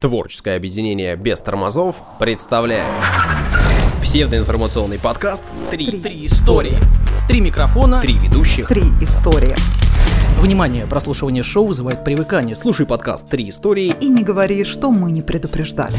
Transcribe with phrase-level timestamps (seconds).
[0.00, 2.86] Творческое объединение без тормозов представляет
[4.00, 6.78] псевдоинформационный подкаст «Три, Три истории.
[7.28, 8.00] Три микрофона.
[8.00, 8.66] Три ведущих».
[8.66, 9.54] Три истории.
[10.40, 12.56] Внимание, прослушивание шоу вызывает привыкание.
[12.56, 13.94] Слушай подкаст «Три истории».
[14.00, 15.98] И не говори, что мы не предупреждали.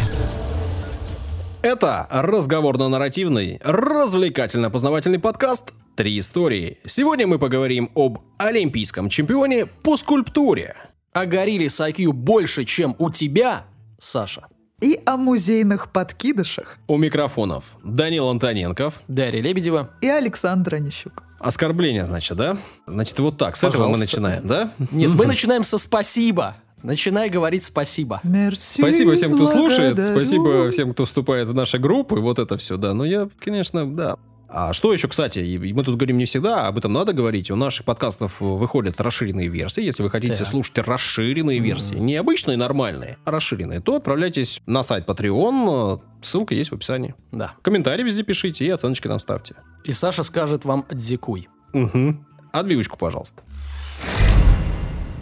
[1.61, 6.79] Это разговорно-нарративный, развлекательно-познавательный подкаст «Три истории».
[6.87, 10.75] Сегодня мы поговорим об олимпийском чемпионе по скульптуре.
[11.13, 13.65] А горили с IQ больше, чем у тебя,
[14.01, 14.47] Саша.
[14.81, 16.79] И о музейных подкидышах.
[16.87, 18.99] У микрофонов Данил Антоненков.
[19.07, 19.91] Дарья Лебедева.
[20.01, 21.21] И Александр Онищук.
[21.39, 22.57] Оскорбление, значит, да?
[22.87, 23.99] Значит, вот так, с этого мы Пожалуйста.
[24.21, 24.71] начинаем, да?
[24.91, 26.55] Нет, мы начинаем со спасибо.
[26.81, 28.19] Начинай говорить спасибо.
[28.23, 30.15] Мерси, Спасибо всем, кто слушает, благодарю.
[30.15, 32.95] спасибо всем, кто вступает в наши группы, вот это все, да.
[32.95, 34.17] Но я, конечно, да.
[34.53, 37.49] А что еще, кстати, и мы тут говорим не всегда, об этом надо говорить.
[37.51, 39.81] У наших подкастов выходят расширенные версии.
[39.81, 40.47] Если вы хотите Так.
[40.47, 46.71] слушать расширенные версии, не обычные нормальные, а расширенные, то отправляйтесь на сайт Patreon, ссылка есть
[46.71, 47.15] в описании.
[47.31, 47.53] Да.
[47.61, 49.55] Комментарии везде пишите и оценочки нам ставьте.
[49.85, 51.47] И Саша скажет вам дзикуй.
[51.73, 52.17] Угу.
[52.51, 53.41] Отбивочку, пожалуйста.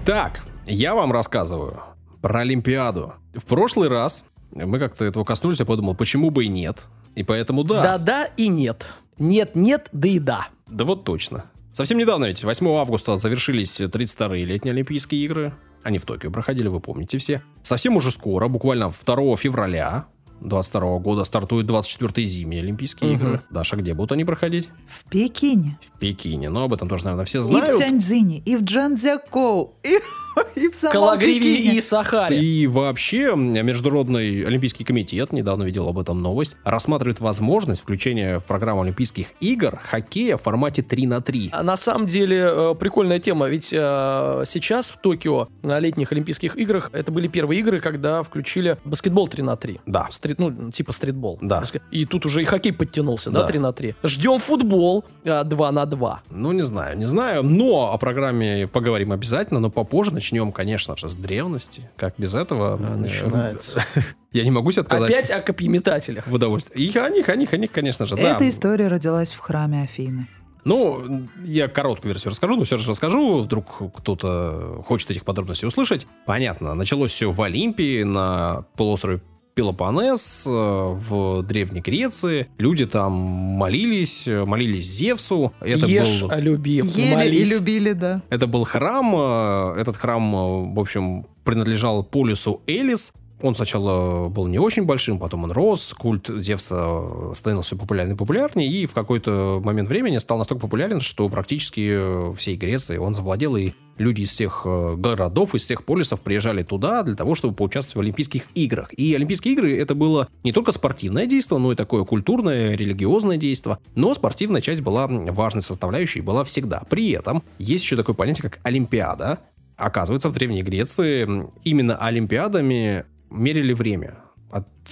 [0.06, 1.82] Так, я вам рассказываю
[2.24, 3.14] про Олимпиаду.
[3.36, 6.88] В прошлый раз мы как-то этого коснулись, я подумал, почему бы и нет.
[7.16, 7.82] И поэтому да.
[7.84, 8.88] Да-да и нет.
[9.20, 10.48] Нет-нет, да и да.
[10.68, 11.46] Да вот точно.
[11.74, 15.54] Совсем недавно ведь, 8 августа, завершились 32-е летние Олимпийские игры.
[15.84, 17.42] Они в Токио проходили, вы помните все.
[17.64, 20.08] Совсем уже скоро, буквально 2 февраля
[20.42, 23.26] 22 года, стартуют 24-е зимние Олимпийские Мгм.
[23.28, 23.42] игры.
[23.50, 24.70] Даша, где будут они проходить?
[24.88, 26.50] В Пекине, В Пекине.
[26.50, 27.78] Но об этом тоже, наверное, все и в знают.
[27.78, 30.00] Тяньцзине, и в Джанцзякоу, и,
[30.56, 31.76] и в самом Калагриве Пекине.
[31.78, 32.40] и Сахаре.
[32.40, 38.82] И вообще, Международный Олимпийский комитет, недавно видел об этом новость, рассматривает возможность включения в программу
[38.82, 41.50] Олимпийских игр хоккея в формате 3 на 3.
[41.54, 46.58] А На самом деле э, прикольная тема, ведь э, сейчас в Токио на летних Олимпийских
[46.58, 49.82] играх это были первые игры, когда включили баскетбол 3 на 3.
[49.86, 50.08] Да.
[50.12, 51.38] Стрит, ну, типа стритбол.
[51.42, 51.64] Да.
[51.92, 53.48] И тут уже и хоккей подтянулся, да, Да.
[53.48, 53.96] 3 на 3.
[54.04, 56.22] Ждем футбол а, 2 на 2.
[56.32, 61.10] Ну, не знаю, не знаю, но о программе поговорим обязательно, но попозже начнем, конечно же,
[61.10, 61.90] с древности.
[61.98, 62.76] Как без этого?
[62.76, 63.84] А, начинается.
[64.32, 66.28] Я не могу себе отказать Опять о копьеметателях.
[66.28, 66.80] в удовольствии.
[66.80, 68.36] И о них, о них, о них, конечно же, да.
[68.36, 70.28] Эта история родилась в храме Афины.
[70.66, 73.40] Ну, я короткую версию расскажу, но все же расскажу.
[73.40, 76.06] Вдруг кто-то хочет этих подробностей услышать.
[76.26, 79.22] Понятно, началось все в Олимпии, на полуострове
[79.56, 82.48] Пелопоннес, э, в Древней Греции.
[82.58, 85.54] Люди там молились, молились Зевсу.
[85.60, 86.32] Это Ешь, был...
[86.32, 87.50] а люби, Ели молись.
[87.52, 88.22] и любили, да.
[88.30, 89.14] Это был храм.
[89.16, 93.12] э, Этот храм, э, в общем, принадлежал полюсу Элис.
[93.42, 98.70] Он сначала был не очень большим, потом он рос, культ Зевса становился популярнее и популярнее,
[98.70, 103.56] и в какой-то момент времени стал настолько популярен, что практически э, всей Греции он завладел,
[103.56, 107.96] и люди из всех э, городов, из всех полюсов приезжали туда для того, чтобы поучаствовать
[107.96, 108.92] в Олимпийских играх.
[108.94, 113.78] И Олимпийские игры это было не только спортивное действие, но и такое культурное, религиозное действие,
[113.96, 116.84] но спортивная часть была важной составляющей, была всегда.
[116.90, 119.40] При этом есть еще такое понятие, как Олимпиада,
[119.80, 121.26] Оказывается, в Древней Греции
[121.64, 124.18] именно Олимпиадами мерили время,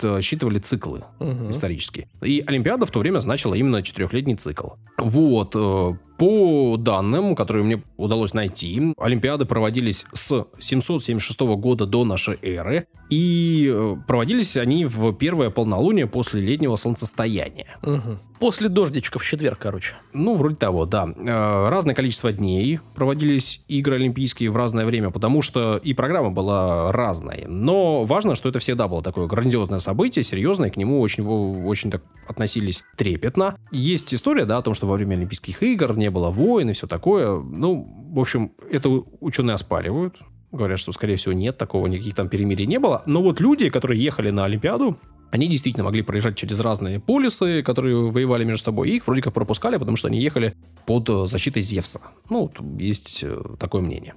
[0.03, 1.49] отсчитывали циклы Мгм.
[1.51, 2.07] исторические.
[2.21, 4.69] И Олимпиада в то время значила именно четырехлетний цикл.
[4.97, 12.39] Вот, э, по данным, которые мне удалось найти, Олимпиады проводились с 776 года до нашей
[12.41, 17.77] эры, и э, проводились они в первое полнолуние после летнего солнцестояния.
[17.83, 18.19] Мгм.
[18.39, 19.93] После дождичка в четверг, короче.
[20.13, 21.07] Ну, вроде того, да.
[21.15, 26.91] Э, Разное количество дней проводились игры олимпийские в разное время, потому что и программа была
[26.91, 27.45] разной.
[27.47, 32.03] Но важно, что это всегда было такое грандиозное событие, серьезное, к нему очень, очень так
[32.27, 33.57] относились трепетно.
[33.71, 36.87] Есть история, да, о том, что во время Олимпийских игр не было войн и все
[36.87, 37.39] такое.
[37.39, 38.89] Ну, в общем, это
[39.21, 40.17] ученые оспаривают.
[40.51, 43.01] Говорят, что, скорее всего, нет, такого никаких там перемирий не было.
[43.05, 44.97] Но вот люди, которые ехали на Олимпиаду,
[45.31, 48.89] они действительно могли проезжать через разные полюсы, которые воевали между собой.
[48.89, 50.53] И их вроде как пропускали, потому что они ехали
[50.85, 52.01] под э, защитой Зевса.
[52.29, 54.15] Ну, есть э, такое мнение.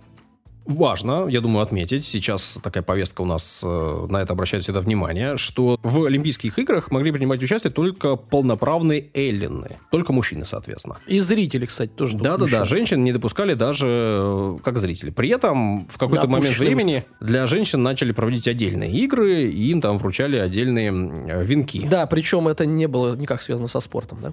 [0.66, 5.36] Важно, я думаю, отметить, сейчас такая повестка у нас э, на это обращает всегда внимание,
[5.36, 10.98] что в Олимпийских играх могли принимать участие только полноправные эллины, только мужчины, соответственно.
[11.06, 12.16] И зрители, кстати, тоже.
[12.18, 15.10] Да-да-да, женщин не допускали даже э, как зрители.
[15.10, 19.80] При этом в какой-то Да, момент времени для женщин начали проводить отдельные игры, и им
[19.80, 21.88] там вручали отдельные э, венки.
[21.88, 24.32] Да, причем это не было никак связано со спортом, да?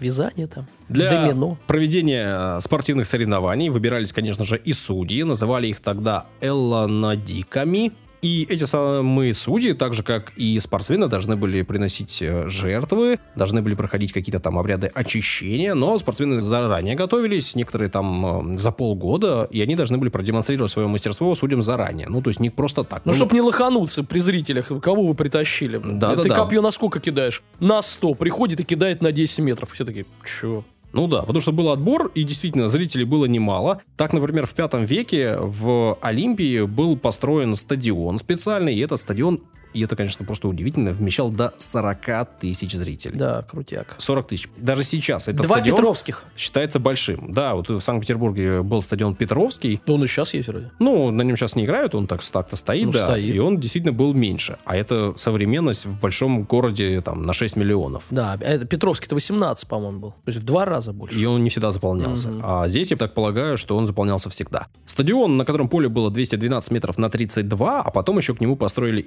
[0.00, 1.58] Вязание там, Для домино.
[1.66, 5.22] проведения э, спортивных соревнований выбирались, конечно же, и судьи.
[5.22, 7.92] Называли их тогда эллонадиками.
[8.26, 13.62] И эти самые судьи, так же как и спортсмены, должны были приносить э, жертвы, должны
[13.62, 19.46] были проходить какие-то там обряды очищения, но спортсмены заранее готовились, некоторые там э, за полгода,
[19.52, 22.08] и они должны были продемонстрировать свое мастерство судьям заранее.
[22.08, 23.02] Ну, то есть не просто так.
[23.04, 25.78] Ну, чтобы не лохануться при зрителях, кого вы притащили.
[25.78, 26.34] Да, Ты да, да.
[26.34, 27.44] копье на сколько кидаешь?
[27.60, 28.14] На 100.
[28.14, 29.70] Приходит и кидает на 10 метров.
[29.70, 30.64] Все такие, чё?
[30.92, 33.82] Ну да, потому что был отбор, и действительно зрителей было немало.
[33.96, 39.40] Так, например, в пятом веке в Олимпии был построен стадион специальный, и этот стадион,
[39.76, 43.18] и это, конечно, просто удивительно, вмещал до 40 тысяч зрителей.
[43.18, 43.94] Да, крутяк.
[43.98, 44.48] 40 тысяч.
[44.56, 46.24] Даже сейчас этот Два стадион Петровских.
[46.36, 47.32] считается большим.
[47.32, 49.80] Да, вот в Санкт-Петербурге был стадион Петровский.
[49.86, 50.70] Да он и сейчас есть вроде.
[50.78, 53.06] Ну, на нем сейчас не играют, он так так-то стоит, Ну, да.
[53.06, 53.34] стоит.
[53.34, 54.58] И он действительно был меньше.
[54.64, 58.04] А это современность в большом городе там на 6 миллионов.
[58.10, 60.10] Да, а это Петровский-то 18, по-моему, был.
[60.10, 61.18] То есть в два раза больше.
[61.18, 62.28] И он не всегда заполнялся.
[62.28, 62.40] Мгм.
[62.44, 64.66] А здесь я так полагаю, что он заполнялся всегда.
[64.84, 69.00] Стадион, на котором поле было 212 метров на 32, а потом еще к нему построили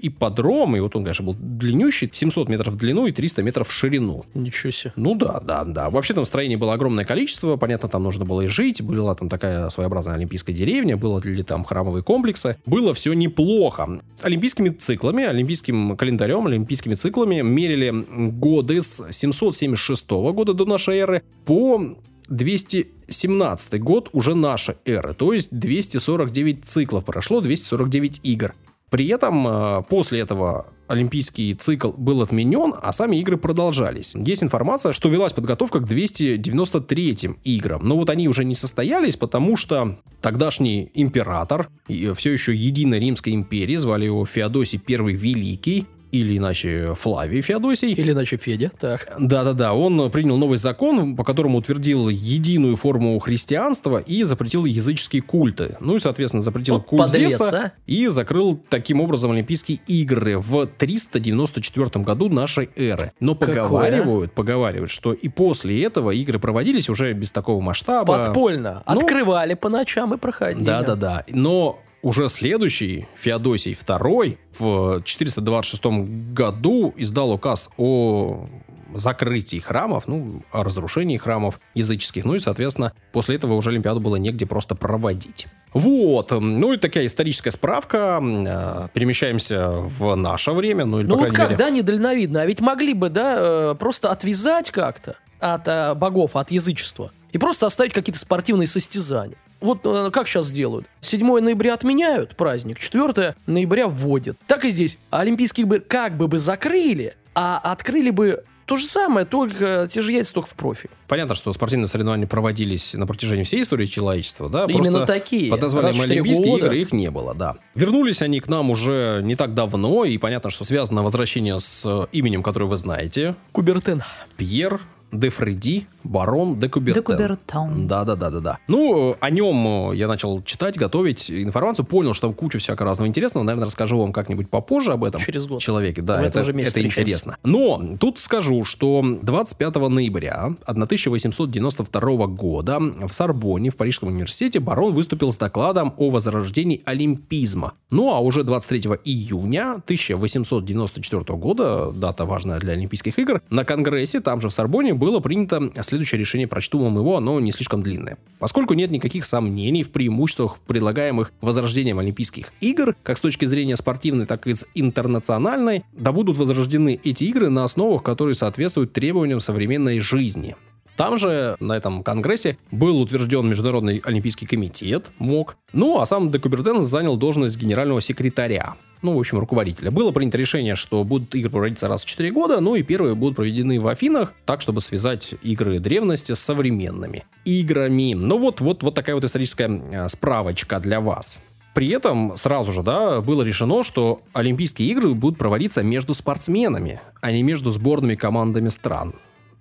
[0.59, 3.71] ипподром, и вот он, конечно, был длиннющий, 700 метров в длину и 300 метров в
[3.71, 4.25] ширину.
[4.33, 4.93] Ничего себе.
[4.95, 5.89] Ну да, да, да.
[5.89, 7.55] Вообще там строений было огромное количество.
[7.57, 8.81] Понятно, там нужно было и жить.
[8.81, 10.97] Была там такая своеобразная олимпийская деревня.
[10.97, 12.57] Было ли там храмовые комплексы.
[12.65, 14.01] Было все неплохо.
[14.21, 17.93] Олимпийскими циклами, олимпийским календарем, олимпийскими циклами мерили
[18.31, 21.95] годы с 776 года до нашей эры по
[22.29, 25.13] 217 год уже нашей эры.
[25.13, 28.53] То есть 249 циклов прошло, 249 игр.
[28.89, 34.15] При этом э, после этого олимпийский цикл был отменен, а сами игры продолжались.
[34.15, 37.81] Есть информация, что велась подготовка к 293 играм.
[37.83, 43.75] Но вот они уже не состоялись, потому что тогдашний император все еще единой Римской империи,
[43.75, 48.71] звали его Феодосий I Великий, или иначе Флавий Феодосий, Или иначе Федя.
[48.79, 49.13] Так.
[49.19, 55.77] да-да-да, он принял новый закон, по которому утвердил единую форму христианства и запретил языческие культы.
[55.79, 57.71] Ну и, соответственно, запретил Вот культ подлец, Зевса а.
[57.85, 63.11] и закрыл таким образом Олимпийские игры в 394 году нашей эры.
[63.19, 63.63] Но Какое, а?
[63.63, 68.25] поговаривают, поговаривают, что и после этого игры проводились уже без такого масштаба.
[68.25, 68.83] Подпольно.
[68.87, 70.65] Ну, Открывали по ночам и проходили.
[70.65, 71.25] Да-да-да.
[71.29, 75.85] Но уже следующий, Феодосий II, в 426
[76.33, 78.47] году издал указ о
[78.93, 82.25] закрытии храмов, ну, о разрушении храмов языческих.
[82.25, 85.47] Ну и, соответственно, после этого уже Олимпиаду было негде просто проводить.
[85.73, 86.31] Вот.
[86.31, 88.19] Ну и такая историческая справка.
[88.21, 90.85] Э, Перемещаемся в наше время.
[90.85, 91.57] Ну, или, Ну вот как, мере...
[91.57, 92.41] да, недальновидно.
[92.41, 97.11] А ведь могли бы, да, э, просто отвязать как-то от э, богов, от язычества.
[97.31, 99.37] И просто оставить какие-то спортивные состязания.
[99.61, 100.87] Вот э, как сейчас делают.
[101.01, 104.37] 7 ноября отменяют праздник, 4 ноября вводят.
[104.47, 104.97] Так и здесь.
[105.09, 110.11] Олимпийские игры как бы бы закрыли, а открыли бы то же самое, только те же
[110.11, 110.91] яйца, только в профиль.
[111.07, 114.65] Понятно, что спортивные соревнования проводились на протяжении всей истории человечества, да?
[114.65, 115.49] Именно просто такие.
[115.49, 116.65] Под названием Олимпийские года.
[116.65, 117.57] игры их не было, да.
[117.73, 122.43] Вернулись они к нам уже не так давно, и понятно, что связано возвращение с именем,
[122.43, 123.35] которое вы знаете.
[123.53, 124.03] Кубертен.
[124.37, 124.79] Пьер
[125.11, 127.03] де Фреди, барон де Кубертен.
[127.03, 127.87] Де Кубертен.
[127.87, 128.57] Да, да, да, да, да.
[128.67, 132.89] Ну, э, о нем э, я начал читать, готовить информацию, понял, что там куча всякого
[132.89, 133.43] разного интересного.
[133.43, 135.61] Наверное, расскажу вам как-нибудь попозже об этом Через год.
[135.61, 136.01] человеке.
[136.01, 137.37] Да, В это, же это интересно.
[137.43, 145.31] Но тут скажу, что 25 ноября 1892 года в Сорбонне, в Парижском университете, барон выступил
[145.31, 147.73] с докладом о возрождении олимпизма.
[147.89, 154.41] Ну, а уже 23 июня 1894 года, дата важная для Олимпийских игр, на Конгрессе, там
[154.41, 156.47] же в Сорбонне, было принято следующее решение.
[156.47, 158.17] Прочту вам его, оно не слишком длинное.
[158.37, 164.25] Поскольку нет никаких сомнений в преимуществах, предлагаемых возрождением Олимпийских игр, как с точки зрения спортивной,
[164.25, 169.99] так и с интернациональной, да будут возрождены эти игры на основах, которые соответствуют требованиям современной
[170.01, 170.55] жизни.
[170.99, 175.55] Там же, на этом конгрессе, был утвержден Международный Олимпийский комитет, МОК.
[175.71, 178.75] Ну, а сам де Кубертен занял должность генерального секретаря.
[179.01, 179.91] Ну, в общем, руководителя.
[179.91, 183.37] Было принято решение, что будут игры проводиться раз в 4 года, ну и первые будут
[183.37, 188.13] проведены в Афинах, так, чтобы связать игры древности с современными играми.
[188.13, 191.39] Ну вот, вот, вот такая вот историческая э, справочка для вас.
[191.73, 197.31] При этом сразу же, да, было решено, что Олимпийские игры будут проводиться между спортсменами, а
[197.31, 199.13] не между сборными командами стран.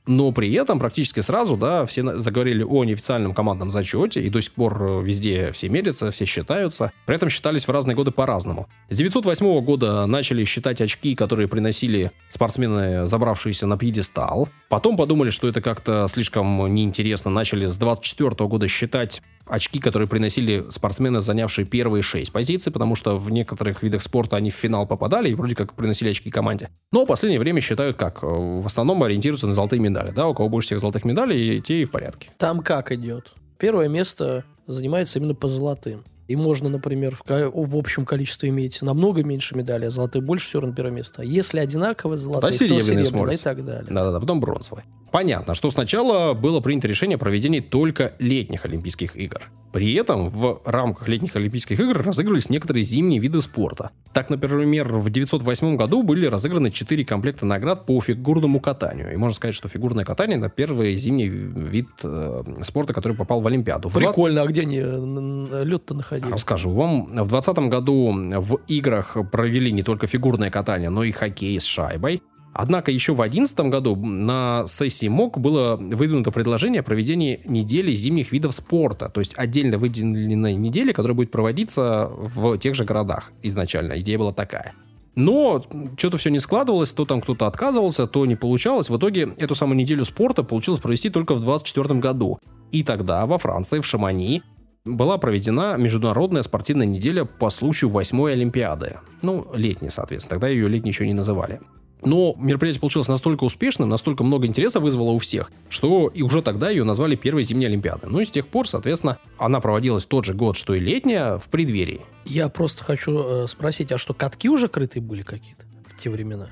[0.09, 4.53] Но при этом практически сразу, да, все заговорили о неофициальном командном зачете, и до сих
[4.53, 6.93] пор э, везде все мерятся, все считаются.
[7.05, 8.69] При этом считались в разные годы по-разному.
[8.88, 14.49] С 908 года начали считать очки, которые приносили спортсмены, забравшиеся на пьедестал.
[14.71, 17.31] Потом подумали, что это как-то слишком неинтересно.
[17.31, 23.17] Начали с 24 года считать очки, которые приносили спортсмены, занявшие первые шесть позиций, потому что
[23.17, 26.71] в некоторых видах спорта они в финал попадали и вроде как приносили очки команде.
[26.93, 28.23] Но в последнее время считают как?
[28.23, 30.11] Э, В основном ориентируются на золотые медали.
[30.11, 32.31] Да, у кого больше всех золотых медалей, те и в порядке.
[32.38, 33.33] Там как идет?
[33.59, 36.05] Первое место занимается именно по золотым.
[36.28, 40.61] и можно, например, в, в общем количестве иметь намного меньше медалей, а золотые больше, все
[40.61, 41.23] равно первое место.
[41.23, 43.87] А если одинаковые золотые, то серебряные серебряные и так далее.
[43.90, 44.85] Да-да-да, потом бронзовый.
[45.11, 49.50] Понятно, что сначала было принято решение о проведении только летних Олимпийских игр.
[49.73, 53.91] При этом в рамках летних Олимпийских игр разыгрывались некоторые зимние виды спорта.
[54.12, 59.12] Так, например, в 1908 году были разыграны 4 комплекта наград по фигурному катанию.
[59.12, 63.47] И можно сказать, что фигурное катание это первый зимний вид э, спорта, который попал в
[63.47, 63.88] Олимпиаду.
[63.88, 66.33] В Прикольно, а где они лед-то находили?
[66.33, 67.05] Расскажу вам.
[67.07, 72.23] В 2020 году в играх провели не только фигурное катание, но и хоккей с шайбой.
[72.52, 78.33] Однако еще в 2011 году на сессии МОК было выдвинуто предложение о проведении недели зимних
[78.33, 84.00] видов спорта, то есть отдельно выделенной недели, которая будет проводиться в тех же городах изначально.
[84.00, 84.75] Идея была такая.
[85.14, 85.64] Но
[85.97, 88.88] что-то все не складывалось, то там кто-то отказывался, то не получалось.
[88.88, 92.38] В итоге эту самую неделю спорта получилось провести только в 2024 году.
[92.71, 94.43] И тогда во Франции, в Шамани,
[94.85, 98.99] была проведена международная спортивная неделя по случаю восьмой Олимпиады.
[99.23, 100.37] Ну, летняя, соответственно.
[100.37, 101.61] Тогда ее летней еще не называли.
[102.02, 106.71] Но мероприятие получилось настолько успешным, настолько много интереса вызвало у всех, что и уже тогда
[106.71, 108.11] ее назвали первой зимней Олимпиадой.
[108.11, 111.49] Ну и с тех пор, соответственно, она проводилась тот же год, что и летняя, в
[111.49, 112.00] преддверии.
[112.25, 116.50] Я просто хочу э, спросить, а что, катки уже крытые были какие-то в те времена?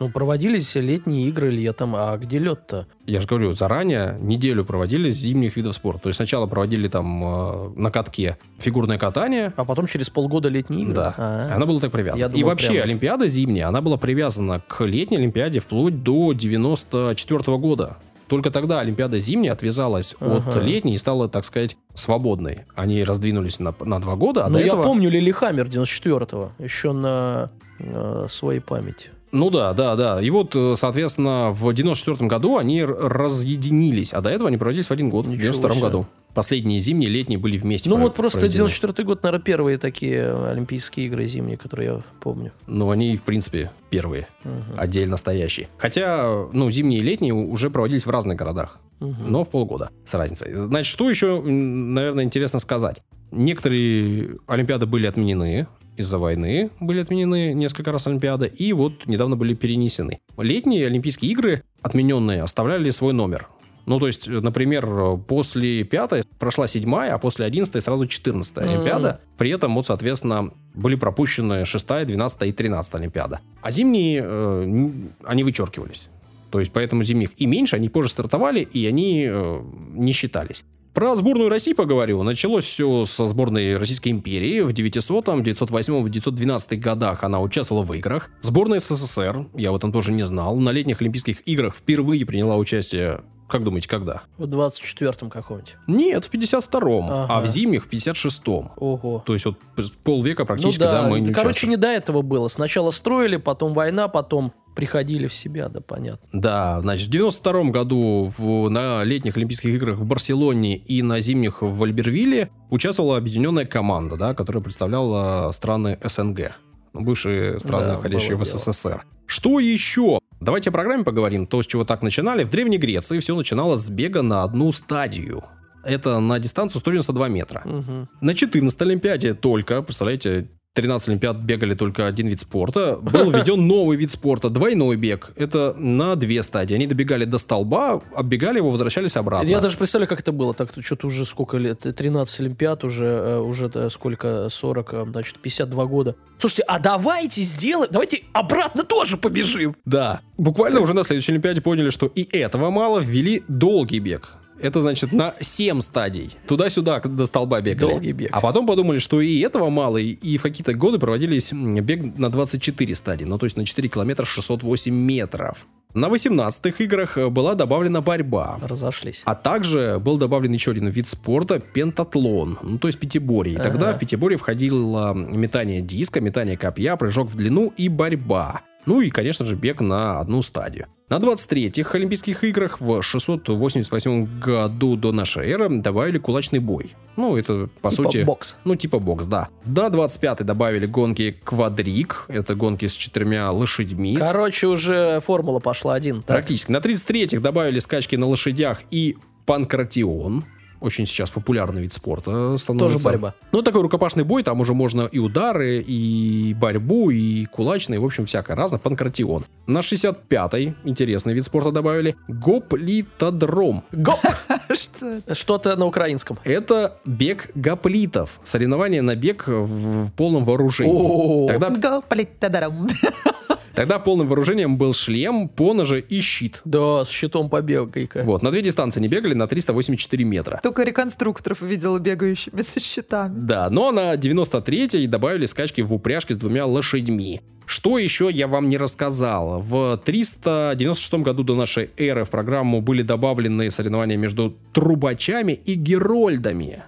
[0.00, 2.86] Ну, проводились летние игры летом, а где лед-то?
[3.06, 6.02] Я же говорю, заранее неделю проводили зимних видов спорта.
[6.04, 10.82] То есть сначала проводили там э, на катке фигурное катание, А потом через полгода летние
[10.82, 10.94] игры?
[10.94, 11.14] Да.
[11.16, 11.52] А.
[11.54, 12.20] Она была так привязана.
[12.20, 16.32] Я и думал, вообще, прям- Олимпиада зимняя, она была привязана к летней Олимпиаде вплоть до
[16.32, 17.96] 94 года.
[18.26, 20.60] Только тогда Олимпиада зимняя отвязалась от Ага.
[20.60, 22.64] летней и стала, так сказать, свободной.
[22.74, 24.82] Они раздвинулись на, на два года, а Ну, до я этого...
[24.82, 29.10] помню Лилихаммер 94-го, еще на э, своей памяти.
[29.34, 30.22] Ну да, да, да.
[30.22, 34.90] И вот, э, соответственно, в 94 году они разъединились, а до этого они проводились в
[34.92, 35.80] один год, в Ничего 92 себе.
[35.82, 36.06] году.
[36.34, 38.68] Последние зимние, летние были вместе Ну про- вот просто проведены.
[38.68, 42.52] 94 год, наверное, первые такие Олимпийские игры зимние, которые я помню.
[42.66, 44.62] Ну, они, в принципе, первые, Мгм.
[44.76, 45.68] отдельно стоящие.
[45.78, 48.78] Хотя, ну, зимние и летние уже проводились в разных городах.
[49.00, 49.30] Мгм.
[49.30, 50.52] но в полгода с разницей.
[50.54, 53.02] Значит, что еще, наверное, интересно сказать?
[53.32, 59.54] Некоторые Олимпиады были отменены из-за войны, были отменены несколько раз Олимпиады, и вот недавно были
[59.54, 60.20] перенесены.
[60.36, 63.48] Летние Олимпийские игры, отмененные, оставляли свой номер.
[63.86, 68.66] Ну, то есть, например, после пятой прошла седьмая, а после одиннадцатой сразу четырнадцатая.
[68.66, 69.20] Олимпиада.
[69.36, 73.40] При этом, вот, соответственно, были пропущены шестая, двенадцатая и тринадцатая Олимпиада.
[73.60, 74.90] А зимние, э,
[75.24, 76.08] они вычеркивались.
[76.50, 80.64] То есть, поэтому зимних и меньше, они позже стартовали, и они э, не считались.
[80.94, 82.22] Про сборную России поговорю.
[82.22, 84.60] Началось все со сборной Российской империи.
[84.60, 88.30] В 900-м, 908-м, 912 годах она участвовала в играх.
[88.42, 93.22] Сборная СССР, я об этом тоже не знал, на летних Олимпийских играх впервые приняла участие,
[93.48, 94.22] как думаете, когда?
[94.38, 95.76] В 24-м каком-нибудь.
[95.86, 97.40] Нет, в 52-м, а Ага.
[97.46, 98.72] в зимних в 56-м.
[98.76, 99.22] Ого.
[99.26, 99.56] То есть вот
[100.02, 101.70] полвека практически, ну да, да, мы не короче, участвовали.
[101.70, 102.48] не до этого было.
[102.48, 106.26] Сначала строили, потом война, потом приходили в себя, да, понятно.
[106.32, 111.62] Да, значит, в 92 году в- на летних Олимпийских играх в Барселоне и на зимних
[111.62, 116.56] в Альбервилле участвовала объединенная команда, да, которая представляла страны СНГ.
[116.92, 118.58] ну, Бывшие страны, Да, входящие в было дело.
[118.58, 119.04] СССР.
[119.26, 120.18] Что еще?
[120.40, 121.46] Давайте о программе поговорим.
[121.46, 122.44] То, с чего так начинали.
[122.44, 125.44] В Древней Греции все начиналось с бега на одну стадию.
[125.84, 127.62] Это на дистанцию 192 метра.
[127.64, 128.08] Мгм.
[128.20, 132.96] На 14 Олимпиаде только, представляете, 13 Олимпиад бегали только один вид спорта.
[132.96, 135.30] Был введен новый вид спорта, двойной бег.
[135.36, 136.74] Это на две стадии.
[136.74, 139.46] Они добегали до столба, оббегали его, возвращались обратно.
[139.46, 140.52] Я даже представляю, как это было.
[140.52, 141.82] Так что-то уже сколько лет?
[141.82, 144.48] 13 Олимпиад, уже, э, уже э, сколько?
[144.48, 146.16] 40, э, значит, 52 года.
[146.40, 149.76] Слушайте, а давайте сделаем, давайте обратно тоже побежим.
[149.84, 150.22] Да.
[150.36, 154.38] Буквально уже на следующей Олимпиаде поняли, что и этого мало, ввели долгий бег.
[154.60, 156.30] Это значит на 7 стадий.
[156.46, 157.90] Туда-сюда до столба бегали.
[157.90, 158.28] Долгий бег.
[158.32, 162.94] А потом подумали, что и этого мало, и- в какие-то годы проводились бег на 24
[162.94, 163.24] стадии.
[163.24, 165.66] Ну, то есть на 4 километра 608 метров.
[165.94, 168.58] На 18-х играх э, была добавлена борьба.
[168.62, 169.22] Разошлись.
[169.26, 173.54] А также был добавлен еще один вид спорта– пентатлон, ну то есть пятиборье.
[173.54, 173.96] И тогда Ага.
[173.96, 178.62] в пятиборье входило метание диска, метание копья, прыжок в длину и борьба.
[178.86, 180.86] Ну и, конечно же, бег на одну стадию.
[181.10, 186.92] На 23-х Олимпийских играх в 688 году до нашей эры добавили кулачный бой.
[187.16, 188.22] Ну, это, по Типа сути...
[188.24, 188.56] бокс.
[188.64, 189.48] Ну, типа бокс, да.
[189.66, 192.24] На 25-й добавили гонки квадрик.
[192.28, 194.16] Это гонки с четырьмя лошадьми.
[194.16, 196.16] Короче, уже формула пошла один.
[196.16, 196.26] так?
[196.36, 196.72] Практически.
[196.72, 200.44] На 33-х добавили скачки на лошадях и панкратион.
[200.84, 202.98] Очень сейчас популярный вид спорта становится.
[202.98, 203.34] Тоже борьба.
[203.52, 208.26] Ну, такой рукопашный бой, там уже можно и удары, и борьбу, и кулачные, в общем,
[208.26, 208.78] всякое разное.
[208.78, 209.46] Панкратион.
[209.66, 213.82] На 65-й интересный вид спорта добавили гоплитодром.
[213.92, 214.20] Гоп!
[215.32, 216.38] Что-то на украинском.
[216.44, 218.38] Это бег гоплитов.
[218.42, 221.48] Соревнование на бег в, полном вооружении.
[221.48, 222.88] Тогда, Гоплит-тадарам.
[223.74, 226.60] тогда полным вооружением был шлем, поножи и щит.
[226.64, 228.22] Да, с щитом побегай-ка.
[228.24, 230.60] Вот, на две дистанции не бегали, на 384 метра.
[230.62, 233.34] Только реконструкторов видела бегающими со щитами.
[233.36, 237.40] Да, но на 93-й добавили скачки в упряжке с двумя лошадьми.
[237.66, 239.60] Что еще я вам не рассказал?
[239.60, 246.84] В 396 году до нашей эры в программу были добавлены соревнования между трубачами и герольдами.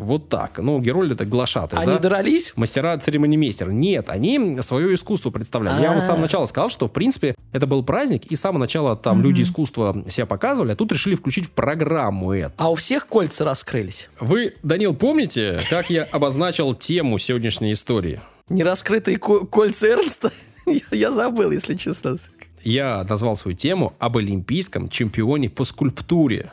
[0.00, 0.58] Вот так.
[0.58, 1.98] Ну, герольд это глашатый, Они да?
[1.98, 2.52] дрались?
[2.56, 3.70] Мастера церемонимейстер.
[3.70, 5.82] Нет, они свое искусство представляли.
[5.82, 6.22] Я вам с самого А.
[6.22, 10.04] начала сказал, что, в принципе, это был праздник, и с самого начала там люди искусства
[10.08, 12.52] себя показывали, а тут решили включить в программу это.
[12.56, 14.08] А у всех кольца раскрылись.
[14.18, 18.20] Вы, Данил, помните, как я обозначил тему сегодняшней истории?
[18.48, 20.32] Нераскрытые ко- кольца Эрнста?
[20.90, 22.16] Я забыл, если честно.
[22.62, 26.52] Я назвал свою тему об олимпийском чемпионе по скульптуре.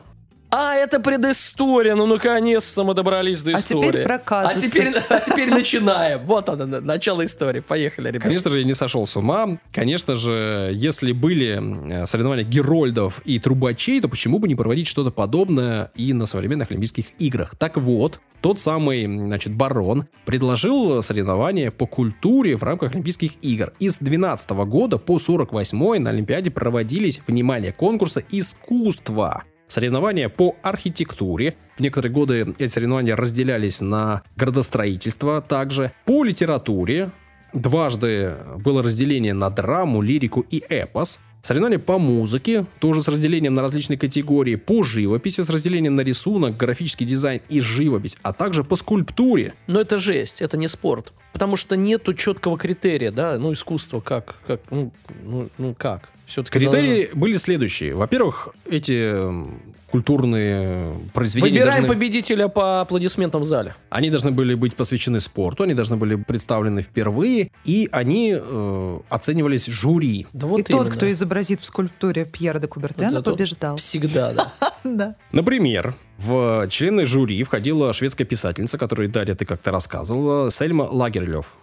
[0.50, 1.94] А, это предыстория.
[1.96, 3.90] Ну, наконец-то мы добрались до А истории.
[3.90, 4.70] теперь про а казусы.
[4.72, 6.26] теперь, а теперь начинаем.
[6.26, 7.60] Вот оно, на- начало истории.
[7.60, 8.24] Поехали, ребята.
[8.28, 9.58] Конечно же, я не сошел с ума.
[9.74, 15.12] Конечно же, если были э, соревнования герольдов и трубачей, то почему бы не проводить что-то
[15.12, 17.56] подобное и на современных Олимпийских играх?
[17.58, 23.74] Так вот, тот самый, значит, барон предложил соревнования по культуре в рамках Олимпийских игр.
[23.80, 29.44] И с 12 года по 48 на Олимпиаде проводились, внимание, конкурсы искусства.
[29.68, 31.56] Соревнования по архитектуре.
[31.76, 35.92] В некоторые годы эти соревнования разделялись на градостроительство также.
[36.06, 37.12] По литературе.
[37.54, 41.20] Дважды было разделение на драму, лирику и эпос.
[41.42, 44.56] Соревнования по музыке, тоже с разделением на различные категории.
[44.56, 48.18] По живописи с разделением на рисунок, графический дизайн и живопись.
[48.22, 49.54] А также по скульптуре.
[49.68, 51.14] Но это жесть, это не спорт.
[51.32, 54.92] Потому что нету четкого критерия, да, ну, искусство как, как, ну,
[55.24, 56.10] ну, ну, как?
[56.28, 57.96] Все-таки Критерии были следующие.
[57.96, 63.76] Во-первых, эти м, культурные произведения Выбираем должны- победителя по аплодисментам в зале.
[63.90, 69.68] Они должны были быть посвящены спорту, они должны были представлены впервые, и они э, оценивались
[69.68, 70.28] жюри.
[70.34, 70.92] Да вот И тот, именно.
[70.96, 73.78] кто изобразит в скульптуре Пьера де Кубертена, Да, тот побеждал.
[73.78, 74.74] Всегда, да.
[74.84, 75.16] Да.
[75.32, 81.56] Например, в члены жюри входила шведская писательница, которую, Дарья, ты как-то рассказывала, Сельма Лагерлёв.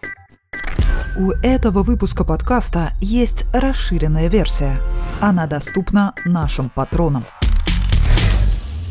[1.16, 4.80] У этого выпуска подкаста есть расширенная версия.
[5.21, 7.25] Она доступна нашим патронам.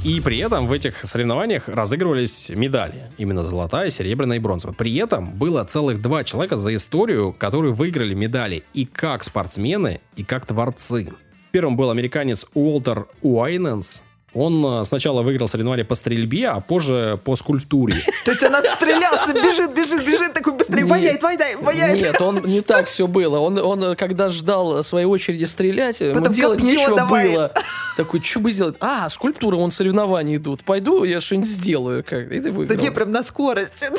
[0.05, 3.11] И при этом в этих соревнованиях разыгрывались медали.
[3.17, 4.73] Именно золотая, серебряная и бронзовая.
[4.73, 10.23] При этом было целых два человека за историю, которые выиграли медали и как спортсмены, и
[10.23, 11.09] как творцы.
[11.51, 14.01] Первым был американец Уолтер Уайненс.
[14.33, 17.95] Он э, сначала выиграл соревнования по стрельбе, а позже по скульптуре.
[18.25, 22.01] То есть он отстрелялся, бежит, бежит, бежит, такой быстрее, ваяет, ваяет, ваяет.
[22.01, 23.39] Нет, он не так все было.
[23.39, 27.51] Он, он, когда ждал своей очереди стрелять, ему Потом делать нечего было.
[27.95, 28.75] Такой, что бы сделать?
[28.79, 30.63] А, скульптура, вон соревнования идут.
[30.63, 32.03] Пойду, я что-нибудь сделаю.
[32.03, 32.31] Как?
[32.31, 32.77] И ты выиграл.
[32.77, 33.85] Да не, прям на скорость.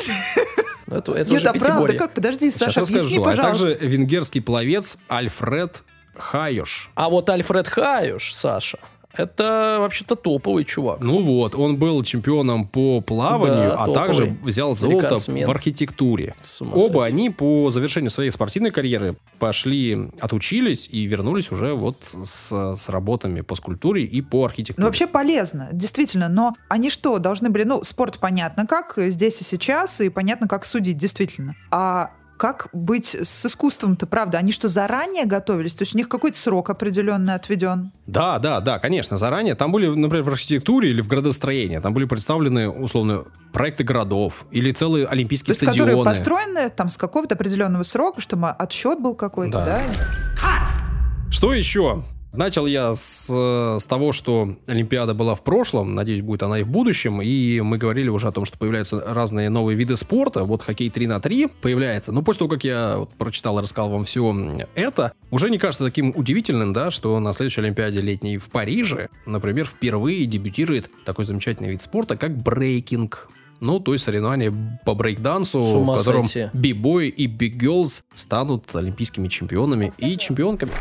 [0.87, 2.13] Это, это Нет, уже а правда, как?
[2.13, 3.21] Подожди, Сейчас Саша, объясни, расскажу.
[3.21, 3.69] А пожалуйста.
[3.69, 5.83] также венгерский пловец Альфред
[6.15, 6.91] Хайош.
[6.93, 8.77] А вот Альфред Хаюш, Саша,
[9.17, 10.99] это вообще-то топовый чувак.
[11.01, 13.93] Ну вот, он был чемпионом по плаванию, Да, а топовый.
[13.93, 16.35] также взял золото в архитектуре.
[16.59, 22.89] Оба они по завершению своей спортивной карьеры пошли, отучились и вернулись уже вот с, с
[22.89, 24.83] работами по скульптуре и по архитектуре.
[24.83, 26.29] Ну, вообще полезно, действительно.
[26.29, 27.63] Но они что, должны были...
[27.63, 31.55] Ну, спорт понятно как, здесь и сейчас, и понятно, как судить, действительно.
[31.71, 34.37] А как быть с искусством-то, правда?
[34.37, 35.75] Они что, заранее готовились?
[35.75, 37.91] То есть у них какой-то срок определенный отведен?
[38.07, 39.55] Да, да, да, конечно, заранее.
[39.55, 44.71] Там были, например, в архитектуре или в градостроении, там были представлены, условно, проекты городов или
[44.71, 46.03] целые То олимпийские есть которые стадионы.
[46.05, 49.65] построены там с какого-то определенного срока, чтобы отсчет был какой-то, Да.
[49.65, 51.31] да?
[51.31, 52.03] Что еще?
[52.37, 56.63] Начал я с, э, с того, что Олимпиада была в прошлом, надеюсь, будет она и
[56.63, 60.61] в будущем, и мы говорили уже о том, что появляются разные новые виды спорта, вот
[60.61, 64.03] хоккей 3 на 3 появляется, но после того, как я вот прочитал и рассказал вам
[64.03, 69.09] все это, уже не кажется таким удивительным, да, что на следующей Олимпиаде летней в Париже,
[69.25, 73.29] например, впервые дебютирует такой замечательный вид спорта, как брейкинг.
[73.61, 74.53] Ну, то есть соревнования
[74.85, 80.71] по брейкдансу, в котором бибой и биг-герлз станут олимпийскими чемпионами и чемпионками.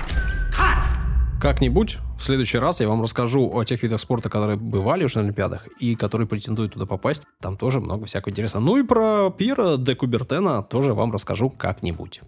[1.44, 5.24] Как-нибудь в следующий раз я вам расскажу о тех видах спорта, которые бывали уже на
[5.24, 7.24] Олимпиадах и которые претендуют туда попасть.
[7.38, 8.64] Там тоже много всякого интересного.
[8.64, 12.22] Ну и про Пьера де Кубертена тоже вам расскажу как-нибудь.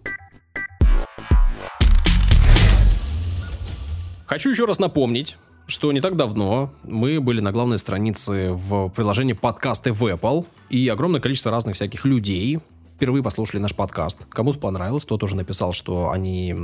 [4.27, 9.33] Хочу еще раз напомнить, что не так давно мы были на главной странице в приложении
[9.33, 12.59] подкасты в Apple, и огромное количество разных всяких людей
[12.97, 14.25] впервые послушали наш подкаст.
[14.27, 16.55] Кому-то понравилось, кто тоже написал, что они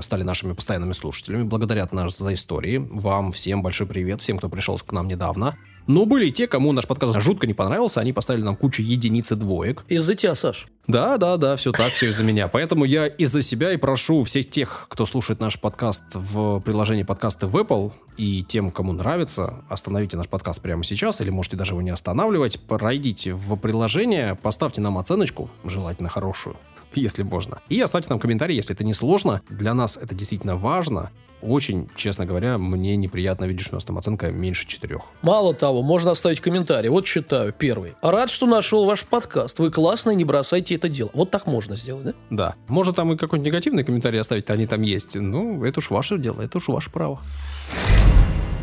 [0.00, 2.76] стали нашими постоянными слушателями, благодарят нас за истории.
[2.76, 5.56] Вам всем большой привет, всем, кто пришел к нам недавно.
[5.88, 9.32] Но были и те, кому наш подкаст жутко не понравился, они поставили нам кучу единиц
[9.32, 9.84] и двоек.
[9.88, 10.66] Из-за тебя, Саш.
[10.86, 12.46] Да, да, да, все так, все из-за меня.
[12.48, 17.46] Поэтому я из-за себя и прошу всех тех, кто слушает наш подкаст в приложении подкасты
[17.46, 21.80] в Apple, и тем, кому нравится, остановите наш подкаст прямо сейчас, или можете даже его
[21.80, 26.56] не останавливать, пройдите в приложение, поставьте нам оценочку, желательно хорошую,
[26.94, 27.60] если можно.
[27.68, 29.42] И оставьте нам комментарий, если это не сложно.
[29.48, 31.10] Для нас это действительно важно.
[31.40, 35.02] Очень, честно говоря, мне неприятно видеть, что у нас там оценка меньше четырех.
[35.22, 36.88] Мало того, можно оставить комментарий.
[36.88, 37.94] Вот читаю первый.
[38.02, 39.60] Рад, что нашел ваш подкаст.
[39.60, 41.10] Вы классный, не бросайте это дело.
[41.14, 42.14] Вот так можно сделать, да?
[42.30, 42.54] Да.
[42.66, 45.14] Можно там и какой-нибудь негативный комментарий оставить, они там есть.
[45.14, 47.20] Ну, это уж ваше дело, это уж ваше право.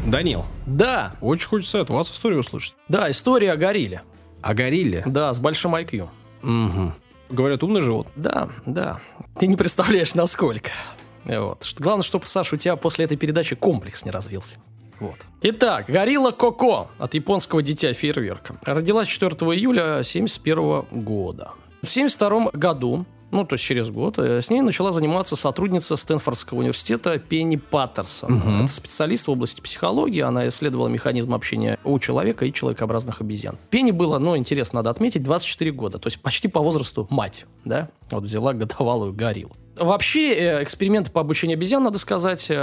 [0.06, 2.76] Данил, Да, очень хочется от вас историю услышать.
[2.90, 4.02] да, история о горилле.
[4.42, 5.02] О горилле.
[5.08, 6.10] Да, с большим IQ.
[6.44, 6.94] Мгм.
[7.30, 8.08] Говорят, умный живот.
[8.16, 9.00] Да, да.
[9.40, 10.72] Ты не представляешь, насколько.
[11.26, 11.74] Вот.
[11.80, 14.58] Главное, чтобы, Саша, у тебя после этой передачи комплекс не развился.
[15.00, 15.16] Вот.
[15.42, 18.56] Итак, горилла Коко от японского дитя фейерверка.
[18.64, 21.52] Родилась 4 июля 1971 года.
[21.82, 26.60] В 1972 году, ну, то есть через год, э, с ней начала заниматься сотрудница Стэнфордского
[26.60, 28.34] университета Пенни Паттерсон.
[28.34, 28.64] Мгм.
[28.64, 30.22] Это специалист в области психологии.
[30.22, 33.58] Она исследовала механизм общения у человека и человекообразных обезьян.
[33.70, 36.00] Пенни было, ну, интересно, надо отметить, 24 года.
[36.00, 37.90] То есть почти по возрасту мать, да?
[38.10, 39.56] Вот взяла годовалую гориллу.
[39.78, 42.54] Вообще, э, эксперименты по обучению обезьян, надо сказать, э,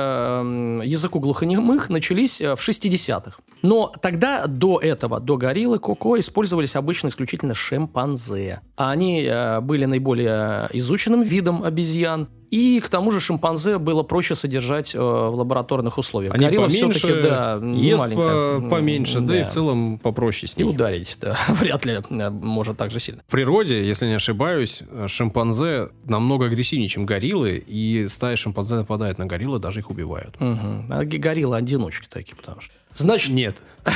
[0.84, 3.36] языку глухонемых начались э, в 60-х.
[3.62, 8.60] Но тогда, до этого, до гориллы Коко, использовались обычно исключительно шимпанзе.
[8.76, 9.30] А Они
[9.62, 12.28] были наиболее изученным видом обезьян.
[12.52, 16.34] И к тому же шимпанзе было проще содержать э, в лабораторных условиях.
[16.34, 19.40] Они Горилла поменьше, все-таки, да, ест по- поменьше, да.
[19.40, 20.68] и в целом попроще с И ней.
[20.68, 23.22] ударить, да, вряд ли э, может так же сильно.
[23.26, 29.24] В природе, если не ошибаюсь, шимпанзе намного агрессивнее, чем гориллы, и стая шимпанзе нападает на
[29.24, 30.38] гориллы, даже их убивают.
[30.38, 30.88] Мгм.
[30.90, 32.74] А гориллы одиночки такие, потому что.
[32.92, 33.56] Значит, Нет.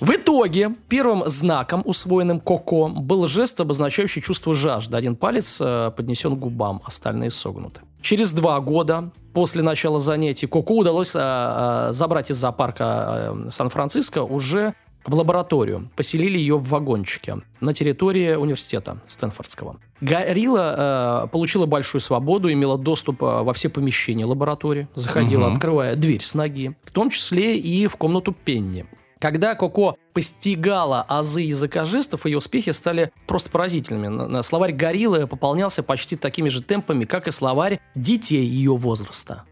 [0.00, 4.96] В итоге первым знаком, усвоенным Коко, был жест, обозначающий чувство жажды.
[4.96, 7.80] Один палец э, поднесен к губам, остальные согнуты.
[8.00, 14.22] Через два года после начала занятий Коко удалось э, э, забрать из зоопарка э, Сан-Франциско
[14.22, 15.90] уже в лабораторию.
[15.96, 19.78] Поселили ее в вагончике на территории университета Стэнфордского.
[20.00, 25.54] Горилла э, получила большую свободу, имела доступ э, во все помещения лаборатории, заходила, Мгм.
[25.54, 28.86] открывая дверь с ноги, в том числе и в комнату Пенни.
[29.20, 34.42] Когда Коко постигала азы языка жестов, ее успехи стали просто поразительными.
[34.42, 39.44] Словарь гориллы пополнялся почти такими же темпами, как и словарь детей ее возраста.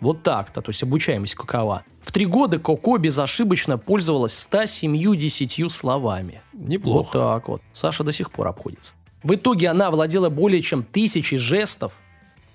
[0.00, 1.82] Вот так-то, то есть обучаемость какова.
[2.00, 6.40] В три года Коко безошибочно пользовалась 170 словами.
[6.52, 7.12] Вот Неплохо.
[7.12, 7.62] так вот.
[7.72, 8.94] Саша до сих пор обходится.
[9.24, 11.92] В итоге она владела более чем тысячей жестов,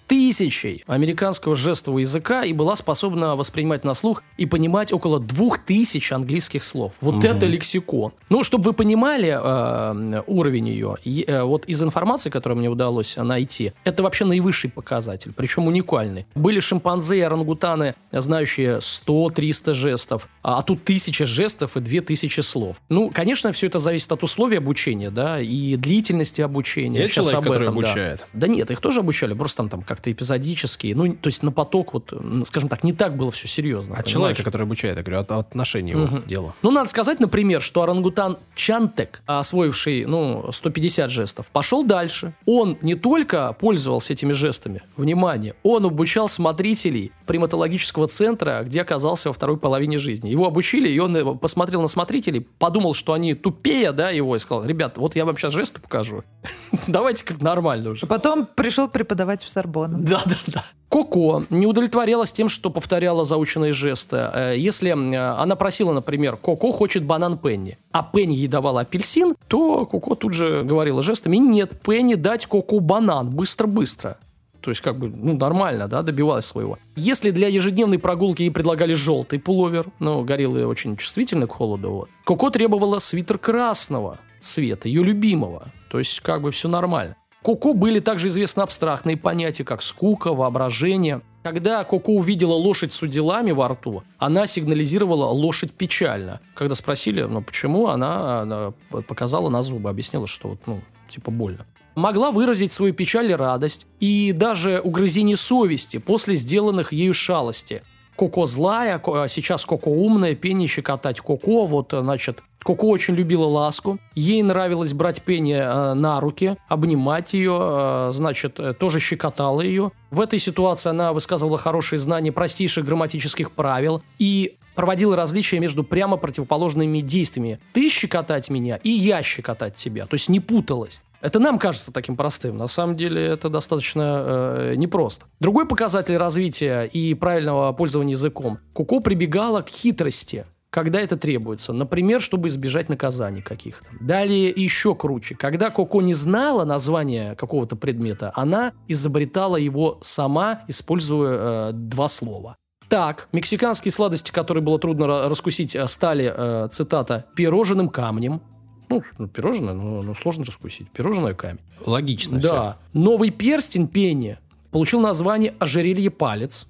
[0.07, 6.11] тысячей американского жестового языка и была способна воспринимать на слух и понимать около двух тысяч
[6.11, 6.93] английских слов.
[7.01, 7.25] Вот Мгм.
[7.25, 8.11] это лексикон.
[8.29, 13.73] Ну, чтобы вы понимали э, уровень ее, э, вот из информации, которую мне удалось найти,
[13.83, 16.25] это вообще наивысший показатель, причем уникальный.
[16.35, 22.77] Были шимпанзе и орангутаны, знающие 100-300 жестов, а тут тысяча жестов и 2000 слов.
[22.89, 26.99] Ну, конечно, все это зависит от условий обучения, да, и длительности обучения.
[27.01, 27.79] Я Сейчас человек, об который этом, да.
[27.81, 28.27] обучает.
[28.33, 30.93] Да нет, их тоже обучали, просто там, там как-то эпизодически.
[30.95, 32.13] Ну, то есть на поток, вот,
[32.45, 33.93] скажем так, не так было все серьезно.
[33.95, 34.11] От понимаешь?
[34.11, 36.21] человека, который обучает, я говорю, от, от отношения его Мгм.
[36.23, 36.53] к делу.
[36.61, 42.33] Ну, надо сказать, например, что орангутан Чантек, освоивший, ну, 150 жестов, пошел дальше.
[42.45, 49.33] Он не только пользовался этими жестами, внимание, он обучал смотрителей приматологического центра, где оказался во
[49.33, 50.29] второй половине жизни.
[50.29, 54.39] Его обучили, и он э, посмотрел на смотрителей, подумал, что они тупее, да, его, и
[54.39, 56.23] сказал, ребят, вот я вам сейчас жесты покажу.
[56.87, 58.05] Давайте-ка нормально уже.
[58.05, 59.82] А потом пришел преподавать в Сорбонну.
[59.87, 60.65] Да, да, да.
[60.89, 64.17] Коко не удовлетворялась тем, что повторяла заученные жесты.
[64.17, 69.35] Э, Если э, она просила, например, Коко хочет банан Пенни, а Пенни ей давала апельсин,
[69.47, 74.17] то Коко тут же говорила жестами, нет, Пенни дать Коко банан, быстро-быстро.
[74.61, 76.77] То есть, как бы, ну, нормально, да, добивалась своего.
[76.95, 82.09] Если для ежедневной прогулки ей предлагали желтый пуловер, ну, гориллы очень чувствительны к холоду, вот,
[82.23, 85.71] Коко требовала свитер красного цвета, ее любимого.
[85.89, 87.17] То есть, как бы, все нормально.
[87.43, 91.21] Коко были также известны абстрактные понятия, как скука, воображение.
[91.43, 96.39] Когда Коко увидела лошадь с уделами во рту, она сигнализировала «лошадь печально».
[96.55, 98.73] Когда спросили, ну почему, она, она
[99.07, 101.65] показала на зубы, объяснила, что вот, ну, типа больно.
[101.95, 107.83] Могла выразить свою печаль и радость, и даже угрызение совести после сделанных ею шалости.
[108.15, 113.45] Коко злая, Ко- сейчас Коко умная, Пенни щекотать Коко, вот, э, значит, Коко очень любила
[113.45, 113.99] ласку.
[114.15, 119.91] Ей нравилось брать Пенни э, на руки, обнимать ее, э, значит, э, тоже щекотала ее.
[120.11, 124.01] В этой ситуации она высказывала хорошие знания простейших грамматических правил.
[124.19, 127.59] И проводила различия между прямо противоположными действиями.
[127.73, 130.05] Ты щекотать меня, и я щекотать тебя.
[130.05, 131.01] То есть не путалась.
[131.21, 132.57] Это нам кажется таким простым.
[132.57, 135.25] На самом деле это достаточно э, непросто.
[135.39, 138.59] Другой показатель развития и правильного пользования языком.
[138.73, 141.71] Куко прибегала к хитрости когда это требуется.
[141.71, 143.85] Например, чтобы избежать наказаний каких-то.
[144.01, 145.35] Далее еще круче.
[145.35, 152.57] Когда Коко не знала название какого-то предмета, она изобретала его сама, используя э, два слова.
[152.89, 158.41] Так, мексиканские сладости, которые было трудно раскусить, э, стали, э, цитата, «пирожным камнем».
[158.89, 160.89] Ну, ну пирожное, но, но сложно раскусить.
[160.89, 161.61] Пирожное камень.
[161.85, 162.79] Логично Да.
[162.93, 162.99] Все.
[162.99, 164.39] Новый перстень Пенни
[164.71, 166.65] получил название «ожерелье палец».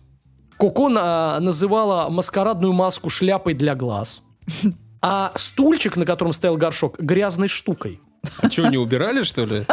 [0.64, 4.22] Коко на, называла маскарадную маску шляпой для глаз.
[5.02, 8.00] А стульчик, на котором стоял горшок, грязной штукой.
[8.42, 9.66] А что, не убирали, что ли?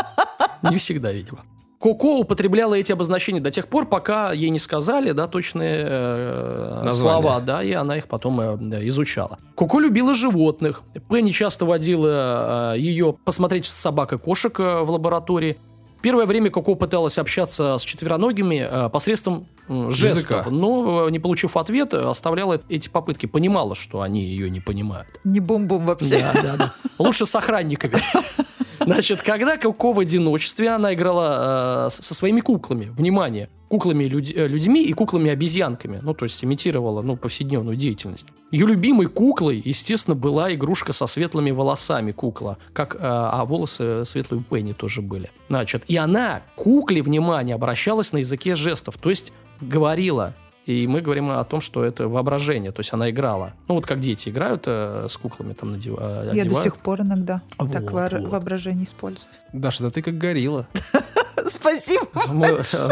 [0.68, 1.44] Не всегда, видимо.
[1.80, 7.38] Коко употребляла эти обозначения до тех пор, пока ей не сказали, да, точные э, слова,
[7.38, 9.38] да, и она их потом э, изучала.
[9.56, 10.82] Коко любила животных.
[11.08, 15.56] Пенни часто водила э, ее посмотреть собак и кошек э, в лаборатории.
[16.02, 20.44] Первое время Коко пыталась общаться с четвероногими э, посредством жестов, Языка.
[20.50, 23.26] но, э, не получив ответа, оставляла эти попытки.
[23.26, 25.08] Понимала, что они ее не понимают.
[25.24, 26.20] Не бум-бум вообще.
[26.20, 26.74] Да, да, да.
[26.98, 28.02] Лучше с охранниками.
[28.80, 32.86] Значит, когда Коко в одиночестве, она играла э, со своими куклами.
[32.86, 33.50] Внимание!
[33.68, 36.00] Куклами людь, э, людьми и куклами-обезьянками.
[36.02, 38.26] Ну, то есть имитировала, ну, повседневную деятельность.
[38.50, 42.58] Ее любимой куклой, естественно, была игрушка со светлыми волосами кукла.
[42.72, 45.30] Как, э, а волосы светлые у Пенни тоже были.
[45.48, 48.96] Значит, и она кукле, внимание, обращалась на языке жестов.
[48.96, 50.34] То есть говорила
[50.70, 53.54] и мы говорим о том, что это воображение, то есть она играла.
[53.66, 55.98] Ну вот как дети играют э, с куклами там надев...
[55.98, 56.34] одевают.
[56.34, 58.28] Я до сих пор иногда вот, так во- вот.
[58.28, 59.26] воображение использую.
[59.52, 60.68] Даша, да ты как горилла.
[61.48, 62.06] Спасибо.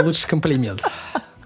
[0.03, 0.83] Лучший комплимент.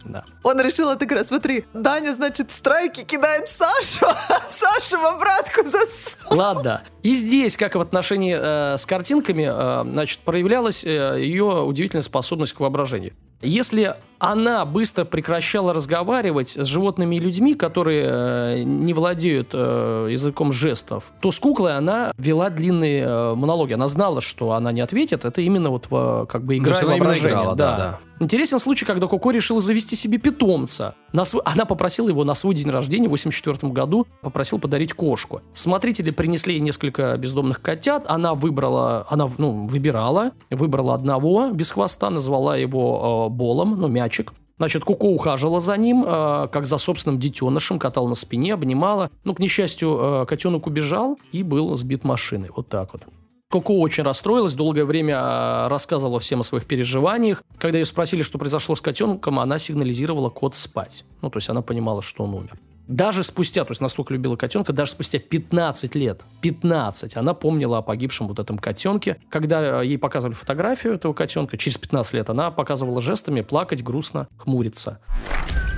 [0.04, 0.24] Да.
[0.42, 1.26] Он решил отыграть.
[1.26, 6.38] Смотри, Даня, значит, страйки кидает в Сашу, а Саша в обратку засунул.
[6.38, 6.82] Ладно.
[7.02, 12.02] И здесь, как и в отношении э, с картинками, э, значит, проявлялась э, ее удивительная
[12.02, 13.12] способность к воображению.
[13.42, 20.52] Если она быстро прекращала разговаривать с животными и людьми, которые э, не владеют э, языком
[20.52, 23.72] жестов, то с куклой она вела длинные э, монологи.
[23.72, 25.24] Она знала, что она не ответит.
[25.24, 27.30] Это именно вот в, как бы игра ну, воображения.
[27.30, 27.70] Играла, да.
[27.70, 27.98] Да, да.
[28.22, 30.94] Интересен случай, когда Коко решила завести себе питомца.
[31.12, 31.42] На свой...
[31.44, 35.42] Она попросила его на свой день рождения в 84 году, попросил подарить кошку.
[35.52, 38.04] Смотрители принесли ей несколько бездомных котят.
[38.06, 44.11] Она выбрала, она ну, выбирала, выбрала одного без хвоста, назвала его э, Болом, ну, мяч
[44.12, 44.32] мальчик.
[44.58, 49.10] Значит, Куко ухаживала за ним, э, как за собственным детенышем, катала на спине, обнимала.
[49.24, 52.50] Ну, к несчастью, э, котенок убежал и был сбит машиной.
[52.54, 53.02] Вот так вот.
[53.50, 57.42] Коко очень расстроилась, долгое время э, рассказывала всем о своих переживаниях.
[57.58, 61.04] Когда ее спросили, что произошло с котенком, она сигнализировала кот спать.
[61.22, 62.58] Ну, то есть она понимала, что он умер.
[62.88, 67.82] Даже спустя, то есть настолько любила котенка, даже спустя 15 лет, 15, она помнила о
[67.82, 69.18] погибшем вот этом котенке.
[69.30, 74.28] Когда э, ей показывали фотографию этого котенка, через 15 лет она показывала жестами плакать, грустно,
[74.36, 75.00] хмуриться.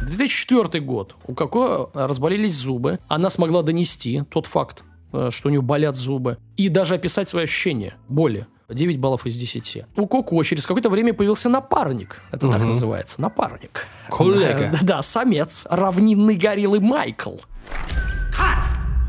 [0.07, 1.17] 2004 год.
[1.27, 2.99] У Коко разболелись зубы.
[3.09, 7.45] Она смогла донести тот факт, э, что у нее болят зубы, и даже описать свои
[7.45, 8.47] ощущения боли.
[8.69, 9.85] 9 баллов из 10.
[9.97, 12.21] У Коко через какое-то время появился напарник.
[12.31, 12.55] Это угу.
[12.55, 13.21] так называется.
[13.21, 13.87] Напарник.
[14.11, 14.71] Коллега.
[14.73, 17.37] Да, да, самец равнинный гориллы Майкл.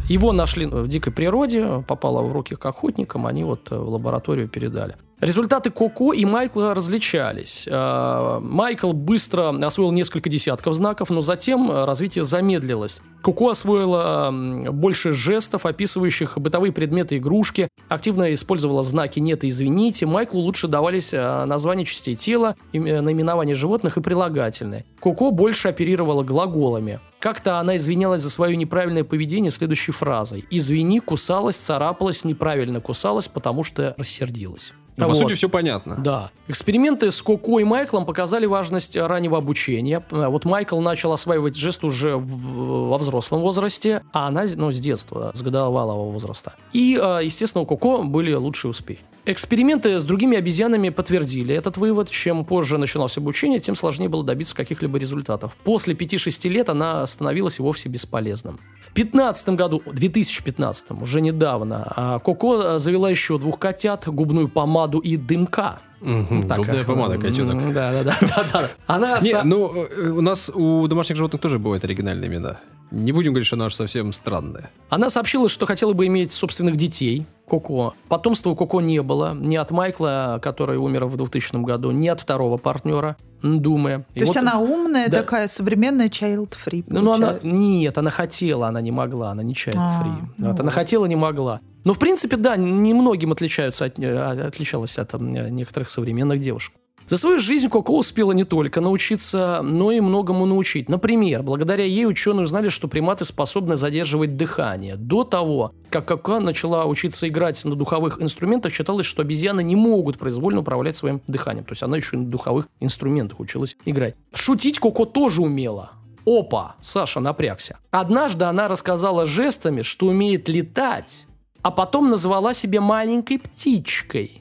[0.07, 4.95] Его нашли в дикой природе, попало в руки к охотникам, они вот в лабораторию передали.
[5.21, 7.67] Результаты Коко и Майкла различались.
[7.71, 13.01] А, Майкл быстро освоил несколько десятков знаков, но затем развитие замедлилось.
[13.23, 20.05] Коко освоила больше жестов, описывающих бытовые предметы игрушки, активно использовала знаки «нет» и «извините».
[20.05, 24.85] Майклу лучше давались а, названия частей тела, наименования животных и прилагательные.
[24.99, 26.99] Коко больше оперировала глаголами.
[27.19, 30.45] Как-то она извинялась за свое неправильное поведение следующей фразой.
[30.51, 34.73] «Извини, кусалась, царапалась, неправильно кусалась, потому что рассердилась».
[34.97, 35.13] Ну, вот.
[35.13, 35.95] По сути, все понятно.
[35.97, 36.31] Да.
[36.47, 40.03] Эксперименты с Коко и Майклом показали важность раннего обучения.
[40.09, 45.31] Вот Майкл начал осваивать жест уже в, во взрослом возрасте, а она ну, с детства,
[45.33, 46.53] с годовалого возраста.
[46.71, 49.03] И, а, естественно, у Коко были лучшие успехи.
[49.27, 52.11] Эксперименты с другими обезьянами подтвердили этот вывод.
[52.11, 55.53] Чем позже начиналось обучение, тем сложнее было добиться каких-либо результатов.
[55.63, 58.59] После 5-6 лет она становилась и вовсе бесполезным.
[58.81, 65.17] В 2015 году, 2015, уже недавно, а, Коко завела еще двух котят, губную помаду и
[65.17, 65.79] дымка.
[66.01, 67.73] Угу, так, губная помада, котенок.
[67.73, 68.17] Да, да, да.
[68.21, 68.69] да, да.
[68.85, 69.43] Она Не, со...
[69.43, 72.59] ну, э, у нас у домашних животных тоже бывают оригинальные имена.
[72.95, 74.71] Не будем говорить, что она уж совсем странная.
[74.89, 77.93] Она сообщила, что хотела бы иметь собственных детей, Коко.
[78.07, 79.35] Потомства у Коко не было.
[79.35, 84.05] Ни от Майкла, который умер в 2000 году, ни от второго партнера, Думы.
[84.13, 85.19] То есть вот- она умная, да.
[85.19, 86.85] такая современная child-free.
[86.87, 87.37] Ну, ну, она...
[87.43, 90.27] Нет, она хотела, она не могла, она не child А, free.
[90.37, 90.73] ну Вот, она вот.
[90.73, 91.59] хотела, не могла.
[91.83, 96.73] Но, в принципе, да, немногим отличаются от, э, отличалась от некоторых современных девушек.
[97.07, 100.89] За свою жизнь Коко успела не только научиться, но и многому научить.
[100.89, 104.95] Например, благодаря ей ученые узнали, что приматы способны задерживать дыхание.
[104.95, 110.17] До того, как Коко начала учиться играть на духовых инструментах, считалось, что обезьяны не могут
[110.17, 111.65] произвольно управлять своим дыханием.
[111.65, 114.15] То есть она еще и на духовых инструментах училась играть.
[114.33, 115.91] Шутить Коко тоже умела.
[116.25, 117.77] Опа, Саша напрягся.
[117.91, 121.27] Однажды она рассказала жестами, что умеет летать,
[121.61, 124.39] а потом назвала себя маленькой птичкой.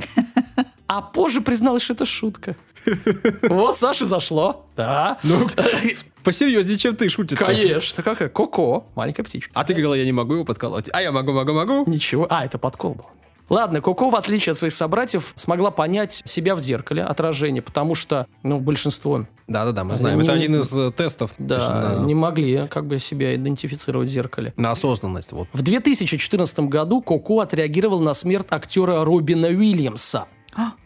[0.87, 2.57] А позже призналась, что это шутка.
[3.43, 4.67] Вот Саше зашло.
[4.77, 5.19] Да.
[5.23, 5.47] Ну,
[6.23, 7.39] посерьезнее, чем ты шутишь.
[7.39, 8.03] Конечно.
[8.03, 8.29] Какая?
[8.29, 8.87] Коко.
[8.95, 9.51] Маленькая птичка.
[9.55, 10.91] А ты говорила, я не могу его подколоть.
[10.93, 11.85] А я могу, могу, могу.
[11.91, 12.27] Ничего.
[12.29, 13.07] А, это подкол был.
[13.51, 18.27] Ладно, Коко, в отличие от своих собратьев, смогла понять себя в зеркале, отражение, потому что,
[18.43, 20.19] ну, большинство, Да-да-да, мы знаем.
[20.19, 21.35] не- Это не- один из э, тестов.
[21.37, 24.55] да, точно, на- не могли как бы себя идентифицировать в зеркале.
[24.57, 25.33] На осознанность.
[25.33, 25.49] Вот.
[25.53, 30.25] В 2014 году Коко отреагировал на смерть актера Робина Уильямса.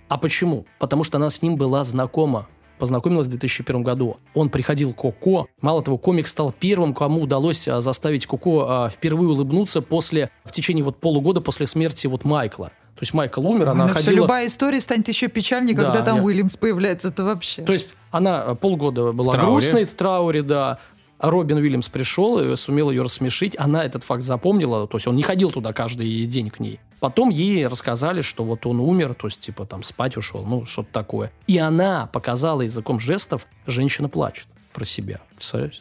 [0.09, 0.66] А почему?
[0.78, 2.46] Потому что она с ним была знакома.
[2.78, 4.18] Познакомилась в 2001 году.
[4.35, 5.48] Он приходил к Коко.
[5.61, 10.52] Мало того, комик стал первым, кому удалось а, заставить Коко а, впервые улыбнуться после, в
[10.52, 12.66] течение вот полугода после смерти вот Майкла.
[12.94, 14.14] То есть Майкл умер, она Ну, ходила...
[14.14, 17.09] Любая история станет еще печальнее, Да, когда там я- Уильямс появляется.
[17.09, 17.62] Это вообще.
[17.62, 19.50] То есть она э, полгода была В трауре.
[19.52, 20.78] грустной, в трауре, да.
[21.18, 23.57] Робин Уильямс пришел и сумел ее рассмешить.
[23.59, 26.81] Она этот факт запомнила, то есть он не ходил туда каждый день к ней.
[27.00, 30.88] Потом ей рассказали, что вот он умер, то есть типа там спать ушел, ну что-то
[30.92, 31.33] такое.
[31.46, 35.20] И она показала языком жестов, женщина плачет про себя.
[35.35, 35.81] Представляете?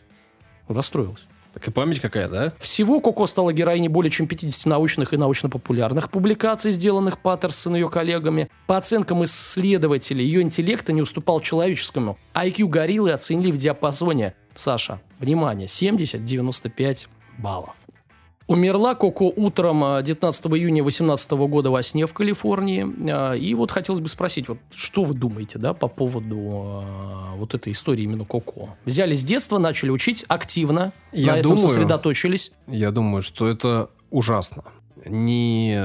[0.68, 1.26] Расстроилась.
[1.54, 2.54] Так и память какая, да?
[2.60, 7.90] Всего Коко стала героиней более чем 50 научных и научно-популярных публикаций, сделанных Паттерсон и ее
[7.90, 8.50] коллегами.
[8.68, 12.20] По оценкам исследователей, ее интеллекта не уступал человеческому.
[12.36, 17.76] IQ гориллы оценили в диапазоне, Саша, внимание, 70-95 баллов.
[18.48, 23.34] Умерла Коко утром э, 19 июня 2018 года во сне в Калифорнии.
[23.34, 27.54] Э, И вот хотелось бы спросить, вот что вы думаете да, по поводу э, вот
[27.54, 28.70] этой истории именно Коко?
[28.86, 32.54] Взяли с детства, начали учить активно, Я на этом думаю- сосредоточились.
[32.68, 34.64] Я думаю, что это ужасно.
[35.06, 35.78] Не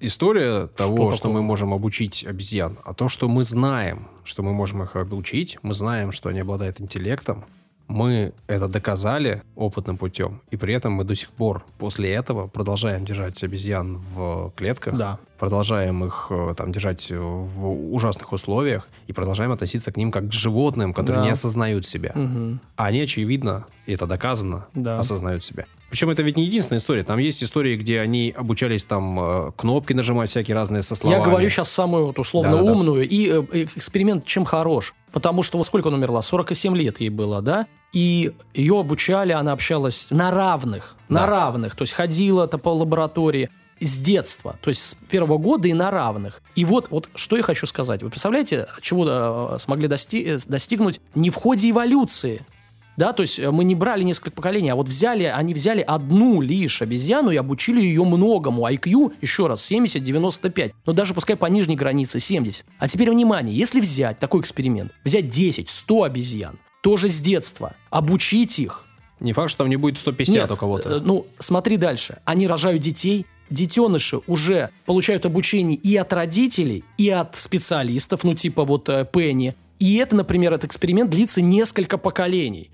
[0.00, 1.32] история того, что, такого?
[1.32, 5.72] мы можем обучить обезьян, а то, что мы знаем, что мы можем их обучить, мы
[5.72, 7.46] знаем, что они обладают интеллектом,
[7.88, 13.04] мы это доказали опытным путем, и при этом мы до сих пор после этого продолжаем
[13.04, 15.18] держать обезьян в клетках, Да.
[15.38, 20.32] продолжаем их э, там держать в ужасных условиях и продолжаем относиться к ним как к
[20.32, 21.24] животным, которые Да.
[21.26, 22.12] не осознают себя.
[22.14, 22.60] Мгм.
[22.76, 24.98] А они, очевидно, и это доказано, Да.
[24.98, 25.66] осознают себя.
[25.94, 27.04] Причем это ведь не единственная история.
[27.04, 31.20] Там есть истории, где они обучались там э, кнопки нажимать всякие разные со словами.
[31.20, 32.72] Я говорю сейчас самую вот условно Да-да-да.
[32.72, 33.08] умную.
[33.08, 34.92] И э, э, эксперимент чем хорош?
[35.12, 36.20] Потому что вот сколько она умерла?
[36.20, 37.68] 47 лет ей было, да?
[37.92, 40.96] И ее обучали, она общалась на равных.
[41.08, 41.26] На Да.
[41.26, 41.76] равных.
[41.76, 45.92] То есть ходила то по лаборатории с детства, то есть с первого года и на
[45.92, 46.42] равных.
[46.56, 48.02] И вот, вот что я хочу сказать.
[48.02, 52.44] Вы представляете, чего э, смогли дости- достигнуть не в ходе эволюции,
[52.96, 56.40] да, то есть э, мы не брали несколько поколений, а вот взяли, они взяли одну
[56.40, 58.66] лишь обезьяну и обучили ее многому.
[58.68, 60.72] IQ, еще раз, 70-95.
[60.86, 62.66] Но даже пускай по нижней границе 70.
[62.78, 68.84] А теперь внимание, если взять такой эксперимент, взять 10-100 обезьян, тоже с детства, обучить их.
[69.20, 70.88] Не факт, что там не будет 150 Нет, у кого-то.
[70.90, 72.18] э, Ну, смотри дальше.
[72.24, 78.64] Они рожают детей, детеныши уже получают обучение и от родителей, и от специалистов, ну, типа
[78.64, 79.54] вот э, Пенни.
[79.78, 82.70] И это, например, этот эксперимент длится несколько поколений.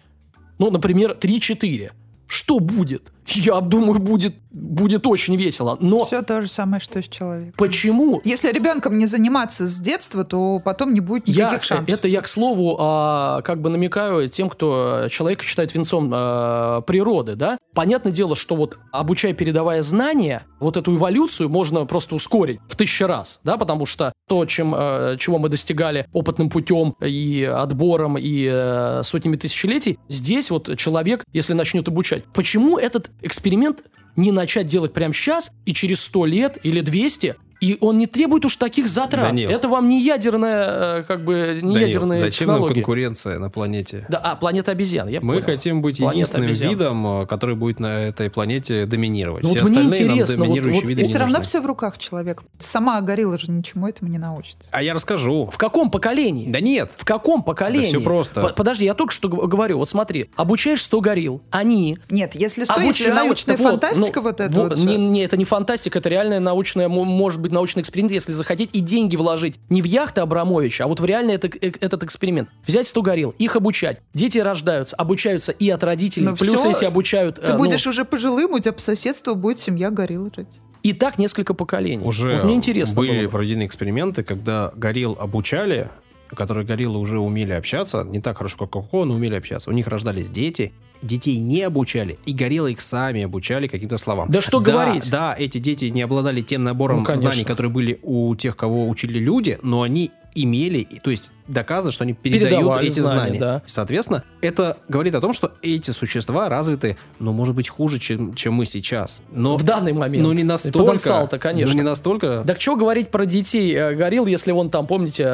[0.61, 1.92] Ну, например, 3-4.
[2.27, 3.12] Что будет?
[3.26, 5.76] Я думаю, будет, будет очень весело.
[5.80, 7.54] Но Все то же самое, что с человеком.
[7.56, 11.88] почему Если ребенком не заниматься с детства, то потом не будет никаких Я, шансов.
[11.94, 17.37] это я, к слову, а, как бы намекаю тем, кто человека считает венцом а, природы,
[17.37, 17.59] да?
[17.74, 23.06] Понятное дело, что вот обучая, передавая знания, вот эту эволюцию можно просто ускорить в тысячу
[23.06, 28.48] раз, да, потому что то, чем, а, чего мы достигали опытным путем и отбором, и
[28.50, 33.85] э, сотнями тысячелетий, здесь вот человек, если начнет обучать, почему этот эксперимент
[34.16, 38.44] не начать делать прямо сейчас и через 100 лет или 200 И он не требует
[38.44, 39.27] уж таких затрат.
[39.27, 39.51] Данил.
[39.51, 42.75] Это вам не ядерная, э, как бы, не Данил, ядерная зачем нам технология.
[42.81, 44.07] конкуренция на планете?
[44.09, 45.44] Да, а, планета обезьян, я Мы понял.
[45.46, 46.70] хотим быть Планета единственным обезьян.
[46.70, 49.42] видом, э, который будет на этой планете доминировать.
[49.42, 51.33] Ну Все вот мне остальные нам интересно, вот- доминирующие вот- виды И не все равно
[51.38, 51.44] нужны.
[51.44, 52.44] все в руках человека.
[52.59, 54.68] Сама горилла же ничему этому не научится.
[54.70, 55.51] А я расскажу.
[55.53, 56.51] В каком поколении?
[56.51, 56.93] Да нет.
[56.97, 57.87] В каком поколении?
[57.89, 58.41] всё просто.
[58.41, 59.78] По- Подожди, я только что говорю.
[59.78, 63.14] Вот смотри, обучаешь 100 горилл, они Нет, если что, если обучают...
[63.16, 64.76] научная вот, фантастика, ну, вот это вот.
[64.78, 64.99] не, всё.
[64.99, 69.16] не, это не фантастика, это реальная научная, может быть, научный эксперимент, если захотеть, и деньги
[69.16, 72.48] вложить не в яхты Абрамовича, а вот в реальный это- э- этот эксперимент.
[72.66, 74.01] Взять 100 горилл, их обучать.
[74.14, 77.36] Дети рождаются, обучаются и от родителей, Ну плюс всё, эти обучают...
[77.36, 80.48] Ты э, ну, будешь уже пожилым, у тебя по соседству будет семья гориллы жить.
[80.82, 82.05] и так несколько поколений.
[82.05, 83.30] Уже Вот мне интересно были было бы.
[83.32, 85.90] проведены эксперименты, когда горилл обучали,
[86.35, 89.70] которые гориллы уже умели общаться, не так хорошо, как Коко, но умели общаться.
[89.70, 90.72] У них рождались дети,
[91.03, 94.31] детей не обучали, и гориллы их сами обучали каким-то словам.
[94.31, 95.11] Да что говорить.
[95.11, 97.31] Да, эти дети не обладали тем набором Ну, конечно.
[97.31, 101.91] знаний, которые были у тех, кого учили люди, но они имели, и- то есть доказано,
[101.91, 103.41] что они передают Передавали эти знания, знания.
[103.41, 103.62] да.
[103.66, 108.55] Соответственно, это говорит о том, что эти существа развиты, ну, может быть, хуже, чем, чем
[108.55, 109.22] мы сейчас.
[109.33, 110.24] Но, В данный момент.
[110.24, 110.78] но не настолько.
[110.78, 111.74] Потенциал-то, конечно.
[111.74, 112.45] Ну, не настолько.
[112.47, 115.26] Так что говорить про детей э, горилл, если вон там, помните, э,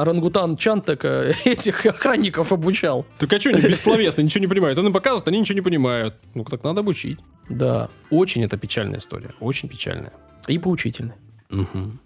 [0.00, 3.04] орангутан Чан так э, этих охранников обучал?
[3.18, 4.78] Так а что они бессловесно, ничего не понимают?
[4.78, 6.14] Он им показывает, они ничего не понимают.
[6.34, 7.18] Ну, так надо обучить.
[7.50, 7.88] Да.
[8.10, 9.34] Очень это печальная история.
[9.40, 10.12] Очень печальная.
[10.48, 11.14] И поучительный.
[11.50, 12.00] Мгм.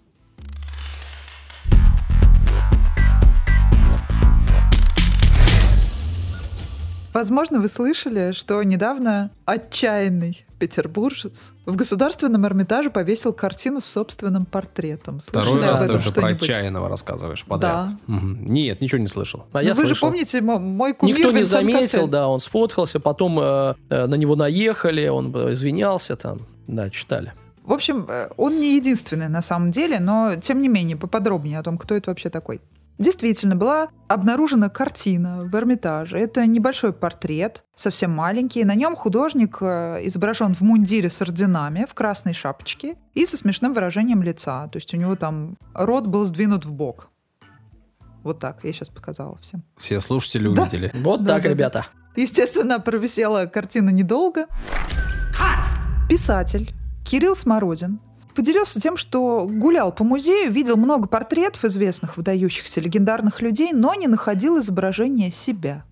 [7.15, 15.21] Возможно, вы слышали, что недавно отчаянный петербуржец в Государственном Эрмитаже повесил картину с собственным портретом.
[15.21, 17.91] Второй Слышали раз об ты уже про отчаянного рассказываешь подряд.
[18.07, 18.45] Мгм.
[18.47, 19.45] Нет, ничего не слышал.
[19.53, 20.09] А Ну, я вы же слышал.
[20.09, 22.07] помните мо- мой кумир Никто не Винсан заметил, Кассель?
[22.09, 26.39] да, он сфоткался, потом э, э, на него наехали, он э, извинялся там.
[26.67, 27.31] Да, читали.
[27.63, 31.63] В общем, э, он не единственный на самом деле, но тем не менее поподробнее о
[31.63, 32.59] том, кто это вообще такой.
[32.97, 36.17] Действительно, была обнаружена картина в Эрмитаже.
[36.17, 38.63] Это небольшой портрет, совсем маленький.
[38.63, 43.73] На нем художник э, изображен в мундире с орденами, в красной шапочке и со смешным
[43.73, 44.67] выражением лица.
[44.69, 47.09] То есть у него там рот был сдвинут в бок.
[48.23, 49.63] Вот так, я сейчас показала всем.
[49.77, 50.61] Все слушатели Да.
[50.61, 50.91] увидели.
[51.03, 51.53] Вот Да, так, да, да.
[51.53, 51.85] ребята.
[52.15, 54.45] Естественно, провисела картина недолго.
[56.09, 56.73] Писатель
[57.03, 57.99] Кирилл Смородин
[58.35, 64.07] поделился тем, что гулял по музею, видел много портретов известных, выдающихся, легендарных людей, но не
[64.07, 65.85] находил изображения себя.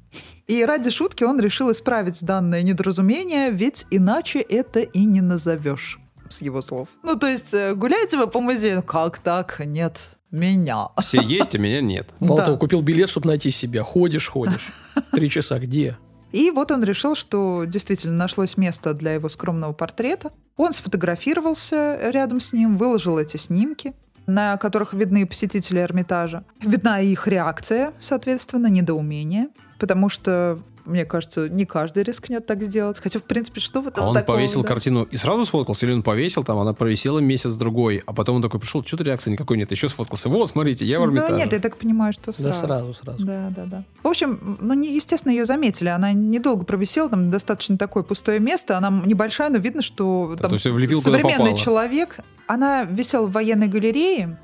[0.45, 6.41] И ради шутки он решил исправить данное недоразумение, ведь иначе это и не назовешь, с
[6.41, 6.89] его слов.
[7.01, 9.61] Ну, то есть, э, гуляете вы по музею, ну, как так?
[9.65, 10.89] Нет, меня.
[11.01, 12.09] Все есть, а меня нет.
[12.19, 12.45] Мало Да.
[12.45, 13.83] того, купил билет, чтобы найти себя.
[13.83, 14.71] Ходишь, ходишь.
[15.11, 15.97] Три часа где?
[16.33, 20.33] И вот он решил, что действительно нашлось место для его скромного портрета.
[20.57, 23.93] Он сфотографировался рядом с ним, выложил эти снимки,
[24.25, 26.43] на которых видны посетители Эрмитажа.
[26.59, 32.99] Видна их реакция, соответственно, недоумение, потому что, мне кажется, не каждый рискнет так сделать.
[32.99, 34.67] Хотя, в принципе, что в этом А он такого, повесил да?
[34.67, 38.59] картину и сразу сфоткался, или он повесил, там она провисела месяц-другой, а потом он такой
[38.59, 40.29] пришел, что-то реакции никакой нет, еще сфоткался.
[40.29, 41.37] Вот, смотрите, я в Ну, Эрмитаже.
[41.37, 42.59] нет, я так понимаю, что Да сразу.
[42.59, 43.25] сразу, сразу.
[43.25, 43.83] Да, да, да.
[44.03, 45.89] В общем, ну, не- естественно, ее заметили.
[45.89, 48.77] Она недолго провисела, там достаточно такое пустое место.
[48.77, 52.17] Она небольшая, но видно, что там то есть влепил современный человек.
[52.47, 54.37] Она висела в военной галерее.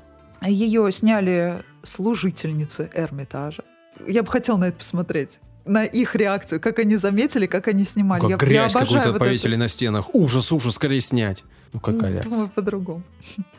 [0.46, 3.62] Ее сняли служительницы Эрмитажа.
[4.06, 5.38] Я бы хотела на это посмотреть.
[5.70, 8.20] На их реакцию, как они заметили, как они снимали.
[8.22, 10.12] Как я, грязь я какую-то вот повесили на стенах.
[10.12, 11.44] Ужас, ужас, скорее снять.
[11.72, 11.92] Ну это.
[11.92, 12.30] какая реакция?
[12.30, 13.02] Думаю, по-другому.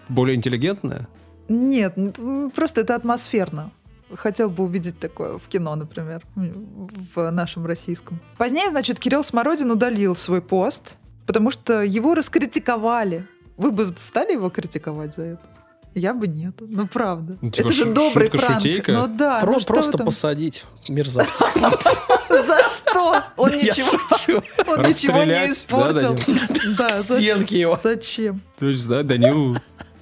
[0.09, 1.07] Более интеллигентная?
[1.47, 3.71] Нет, м, просто это атмосферно.
[4.13, 8.19] Хотел бы увидеть такое в кино, например, в нашем российском.
[8.37, 13.25] Позднее, значит, Кирилл Смородин удалил свой пост, потому что его раскритиковали.
[13.55, 15.41] Вы бы стали его критиковать за это?
[15.93, 16.55] Я бы нет.
[16.59, 17.37] Ну, правда.
[17.41, 18.61] Ну, типа это же добрый шутка, пранк.
[18.61, 18.91] шутейка?
[18.93, 19.39] Ну да.
[19.41, 20.05] Про- ну просто там?
[20.05, 21.45] посадить мерзавца.
[22.29, 23.23] За что?
[23.35, 23.91] Он ничего,
[24.67, 26.17] он ничего не испортил.
[27.03, 27.79] Стенки его.
[27.83, 28.41] Зачем?
[28.57, 29.57] То есть, да, Данил...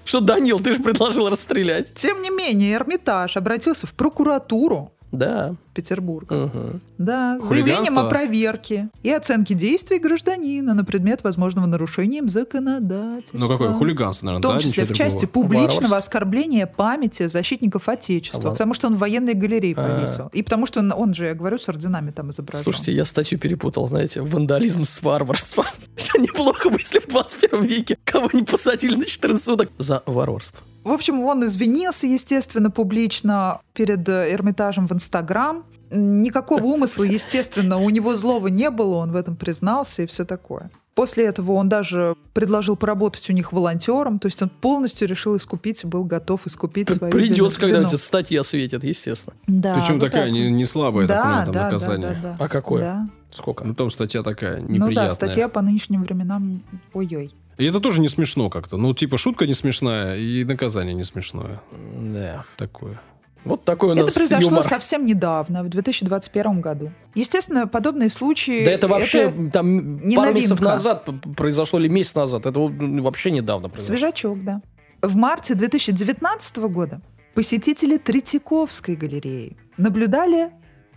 [0.05, 1.93] Что, Данил, ты же предложил расстрелять.
[1.93, 5.55] Тем не менее, Эрмитаж обратился в прокуратуру Да.
[5.73, 6.35] Петербурга.
[6.53, 6.81] Мгм.
[6.97, 13.37] Да, с заявлением о проверке и оценке действий гражданина на предмет возможного нарушения им законодательства.
[13.37, 14.61] Ну какое хулиганство, В наверное, том да?
[14.61, 15.43] числе в части другого.
[15.43, 15.97] публичного Варварство.
[15.97, 19.81] оскорбления памяти защитников Отечества, А, потому что он в военной галерее А.
[19.87, 20.29] повесил.
[20.33, 22.63] И потому что он, он же, я говорю, с орденами там изображен.
[22.63, 25.65] Слушайте, я статью перепутал, знаете, вандализм с варварством.
[26.19, 30.59] Неплохо бы, если в 21 веке кого-нибудь посадили на 14 суток за варварство.
[30.83, 35.63] В общем, он извинился, естественно, публично перед э, Эрмитажем в Инстаграм.
[35.91, 40.69] Никакого умысла, естественно, у него злого не было, он в этом признался и все такое.
[40.93, 45.85] После этого он даже предложил поработать у них волонтером, то есть он полностью решил искупить,
[45.85, 49.35] был готов искупить свою Придется, когда эти статья светят, естественно.
[49.47, 52.09] Да, Причем вот такая так не, не слабая, да, понимаю, там да, наказание.
[52.09, 52.45] Да, да, да.
[52.45, 52.81] А какое?
[52.81, 53.09] Да.
[53.31, 53.63] Сколько?
[53.63, 55.05] Ну там статья такая Ну неприятная.
[55.05, 56.61] да, статья по нынешним временам,
[56.93, 57.31] ой-ой.
[57.57, 58.77] И это тоже не смешно как-то.
[58.77, 61.61] Ну, типа, шутка не смешная, и наказание не смешное.
[61.97, 62.45] Да.
[62.57, 63.01] Такое.
[63.45, 64.63] Вот такой у нас Это произошло юмор.
[64.63, 66.91] совсем недавно, в 2021 году.
[67.15, 68.65] Естественно, подобные случаи...
[68.65, 70.71] Да это вообще там не пару месяцев новинка.
[70.75, 72.45] назад п- произошло или месяц назад.
[72.45, 73.95] Это вообще недавно произошло.
[73.95, 74.61] Свежачок, да.
[75.01, 77.01] В марте 2019 года
[77.33, 80.51] посетители Третьяковской галереи наблюдали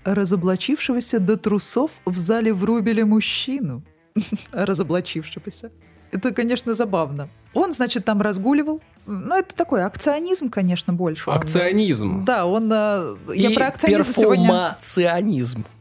[0.05, 3.85] разоблачившегося до трусов в зале Врубеля мужчину.
[4.53, 5.71] Разоблачившегося.
[6.11, 7.29] Это, конечно, забавно.
[7.55, 8.81] Он, значит, там разгуливал.
[9.07, 11.31] Ну, это такой акционизм, конечно, больше.
[11.31, 12.25] Он, Акционизм.
[12.25, 12.71] Да, он...
[12.73, 14.49] э, Я И про акционизм сегодня...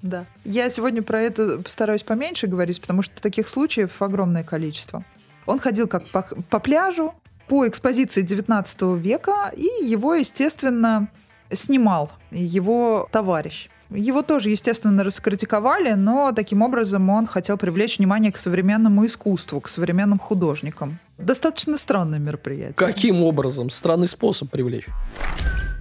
[0.02, 0.26] Да.
[0.44, 5.04] Я сегодня про это постараюсь поменьше говорить, потому что таких случаев огромное количество.
[5.46, 7.14] Он ходил как по, по пляжу,
[7.48, 11.08] по экспозиции 19 века, и его, естественно,
[11.52, 13.70] снимал его товарищ.
[13.92, 19.68] Его тоже, естественно, раскритиковали, но таким образом он хотел привлечь внимание к современному искусству, к
[19.68, 21.00] современным художникам.
[21.18, 22.74] Достаточно странное мероприятие.
[22.74, 23.70] Каким образом?
[23.70, 24.88] Странный способ привлечь.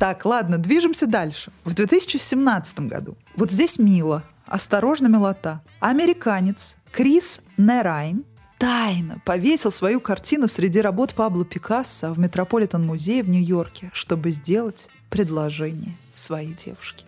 [0.00, 1.52] Так, ладно, движемся дальше.
[1.64, 3.16] В 2017 году.
[3.36, 4.24] Вот здесь мило.
[4.46, 5.62] Осторожно, милота.
[5.78, 8.24] Американец Крис Нерайн
[8.58, 15.96] тайно повесил свою картину среди работ Пабло Пикассо в Метрополитен-музее в Нью-Йорке, чтобы сделать предложение
[16.12, 17.04] своей девушке.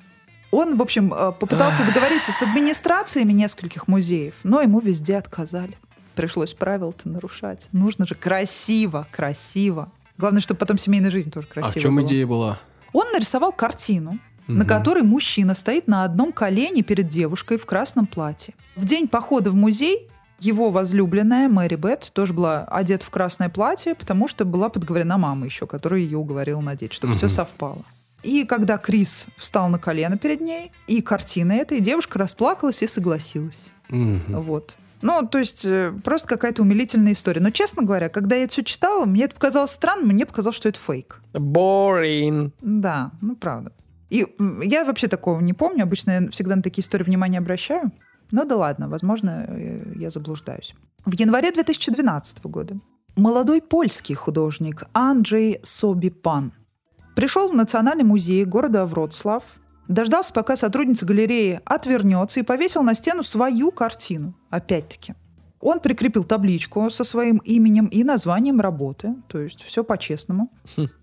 [0.52, 5.76] Он, в общем, э, попытался договориться с администрациями нескольких музеев, но ему везде отказали.
[6.14, 7.66] Пришлось правила-то нарушать.
[7.72, 9.90] Нужно же красиво, красиво.
[10.18, 12.06] Главное, чтобы потом семейная жизнь тоже А красиво в чем была.
[12.06, 12.58] идея была?
[12.92, 14.66] Он нарисовал картину, на Мгм.
[14.66, 18.52] которой мужчина стоит на одном колене перед девушкой в красном платье.
[18.76, 23.94] В день похода в музей его возлюбленная Мэри Бет тоже была одета в красное платье,
[23.94, 27.34] потому что была подговорена мама еще, которая ее уговорила надеть, чтобы все Мгм.
[27.34, 27.84] совпало.
[28.22, 32.86] И когда Крис встал на колено перед ней, и картина эта, и девушка расплакалась и
[32.86, 33.70] согласилась.
[33.88, 34.22] Мгм.
[34.28, 34.76] Вот.
[35.02, 37.40] Ну, то есть, э, просто какая-то умилительная история.
[37.40, 40.68] Но, честно говоря, когда я это все читала, мне это показалось странным, мне показалось, что
[40.68, 41.20] это фейк.
[41.32, 42.52] Boring.
[42.60, 43.72] Да, ну правда.
[44.10, 44.26] И
[44.62, 45.82] я вообще такого не помню.
[45.82, 47.90] Обычно я всегда на такие истории внимание обращаю.
[48.30, 50.74] Ну да ладно, возможно, э, я заблуждаюсь.
[51.04, 52.78] В январе 2012 года
[53.16, 56.52] молодой польский художник Анджей Собипан
[57.14, 59.42] пришел в Национальный музей города Вроцлав,
[59.88, 64.34] дождался, пока сотрудница галереи отвернется и повесил на стену свою картину.
[64.50, 65.14] Опять-таки.
[65.60, 70.50] Он прикрепил табличку со своим именем и названием работы, то есть все по-честному.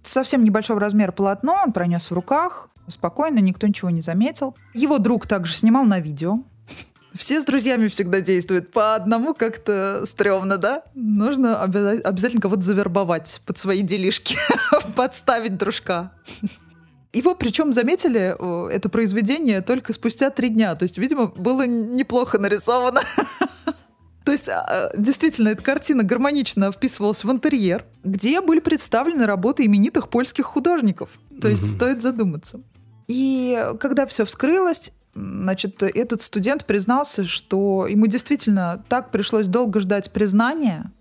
[0.04, 4.58] Совсем небольшого размера полотно он пронес в руках, спокойно, никто ничего не заметил.
[4.74, 6.44] Его друг также снимал на видео.
[7.14, 10.84] Все с друзьями всегда действуют по одному как-то стрёмно, да?
[10.94, 14.36] Нужно обяза- обязательно кого-то завербовать под свои делишки,
[14.96, 16.12] подставить дружка.
[17.12, 20.76] Его причем заметили э, это произведение только спустя три дня.
[20.76, 23.02] То есть, видимо, было неплохо нарисовано.
[24.26, 30.10] То есть, а, действительно, эта картина гармонично вписывалась в интерьер, где были представлены работы именитых
[30.10, 31.10] польских художников.
[31.42, 32.62] То есть, стоит задуматься.
[33.08, 40.12] И когда все вскрылось, значит, этот студент признался, что ему действительно так пришлось долго ждать
[40.12, 40.92] признания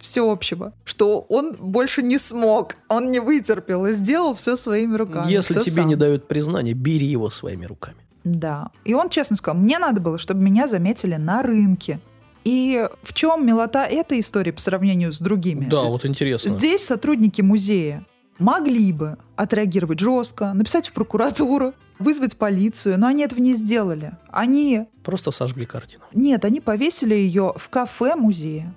[0.00, 5.30] всеобщего, что он больше не смог, он не вытерпел и сделал все своими руками.
[5.30, 5.86] Если тебе сам.
[5.86, 7.98] не дают признания, бери его своими руками.
[8.24, 8.70] Да.
[8.84, 12.00] И он честно сказал, мне надо было, чтобы меня заметили на рынке.
[12.44, 15.66] И в чем милота этой истории по сравнению с другими?
[15.66, 16.48] Да, вот интересно.
[16.50, 18.06] Здесь сотрудники музея
[18.38, 24.12] могли бы отреагировать жестко, написать в прокуратуру, вызвать полицию, но они этого не сделали.
[24.30, 24.86] Они...
[25.02, 26.04] Просто сожгли картину.
[26.14, 28.74] Нет, они повесили ее в кафе музея.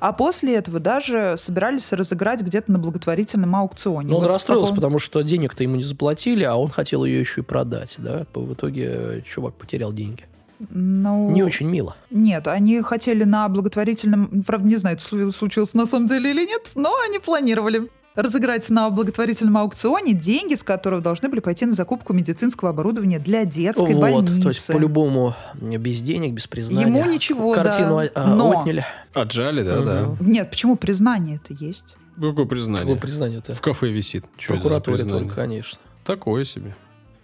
[0.00, 4.08] А после этого даже собирались разыграть где-то на благотворительном аукционе.
[4.10, 7.04] Но он Вот расстроился, по поводу- потому что денег-то ему не заплатили, а он хотел
[7.04, 8.26] ее еще и продать, да?
[8.34, 10.24] В итоге э, чувак потерял деньги.
[10.70, 11.94] Ну, Не очень мило.
[12.10, 14.42] Нет, они хотели на благотворительном...
[14.44, 18.68] Правда, не знаю, это слу- случилось на самом деле или нет, но они планировали разыграть
[18.70, 23.94] на благотворительном аукционе деньги, с которого должны были пойти на закупку медицинского оборудования для детской
[23.94, 24.42] вот, больницы.
[24.42, 26.86] то есть по-любому без денег, без признания.
[26.86, 28.10] Ему ничего, Картину да.
[28.14, 28.84] а, Но- отняли.
[29.14, 30.16] Отжали, да, да.
[30.20, 31.96] Нет, почему признание это есть?
[32.20, 32.80] Какое признание?
[32.80, 33.54] Какое признание-то?
[33.54, 34.24] В кафе висит.
[34.40, 35.78] За Прокуратуре только, конечно.
[36.04, 36.74] Такое себе.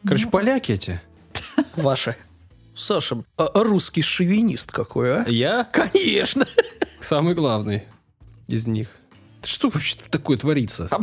[0.07, 1.01] Короче, Ну, поляки эти.
[1.77, 2.15] Ваши.
[2.77, 5.25] Саша, а русский шовинист какой, а?
[5.29, 6.45] Я Конечно.
[7.01, 7.85] самый главный
[8.49, 8.89] из них.
[9.45, 10.89] Что вообще такое творится?
[10.89, 10.97] То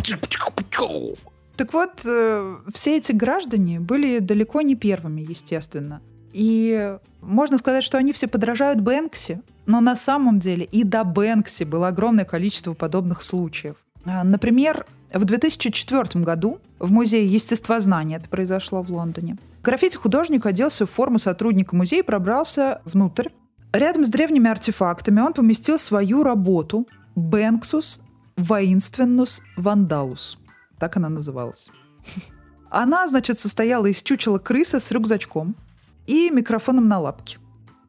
[1.57, 6.01] Так вот, э, все эти граждане были далеко не первыми, естественно.
[6.33, 11.65] И можно сказать, что они все подражают Бэнкси, но на самом деле и до Бэнкси
[11.65, 13.75] было огромное количество подобных случаев.
[14.05, 19.37] А, Например, в 2004 году в Музее естествознания это произошло в Лондоне.
[19.63, 23.29] Граффити-художник оделся в форму сотрудника музея и пробрался внутрь.
[23.73, 28.01] Рядом с древними артефактами он поместил свою работу «Бэнксус
[28.37, 30.37] воинственнус вандалус».
[30.79, 31.69] Так она называлась.
[32.69, 35.55] Она, значит, состояла из чучела крысы с рюкзачком
[36.07, 37.37] и микрофоном на лапке.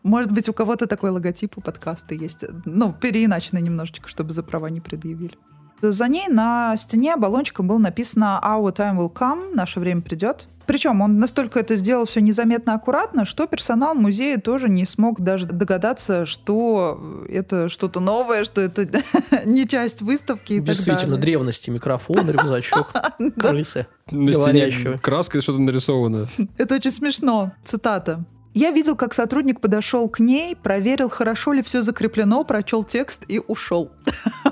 [0.02, 2.44] Может быть, у кого-то такой логотип у подкаста есть.
[2.64, 5.38] Ну, переиначенный немножечко, чтобы за права не предъявили.
[5.82, 10.46] За ней на стене баллончиком было написано «Our time will come», «Наше время придет».
[10.64, 15.46] Причем он настолько это сделал все незаметно аккуратно, что персонал музея тоже не смог даже
[15.46, 18.86] догадаться, что это что-то новое, что это
[19.44, 22.92] не часть выставки и Действительно, древности, микрофон, рюкзачок,
[23.40, 23.88] крысы.
[24.12, 26.28] На стене краской что-то нарисовано.
[26.58, 27.52] Это очень смешно.
[27.64, 28.24] Цитата.
[28.54, 33.40] Я видел, как сотрудник подошел к ней, проверил, хорошо ли все закреплено, прочел текст и
[33.40, 33.90] ушел.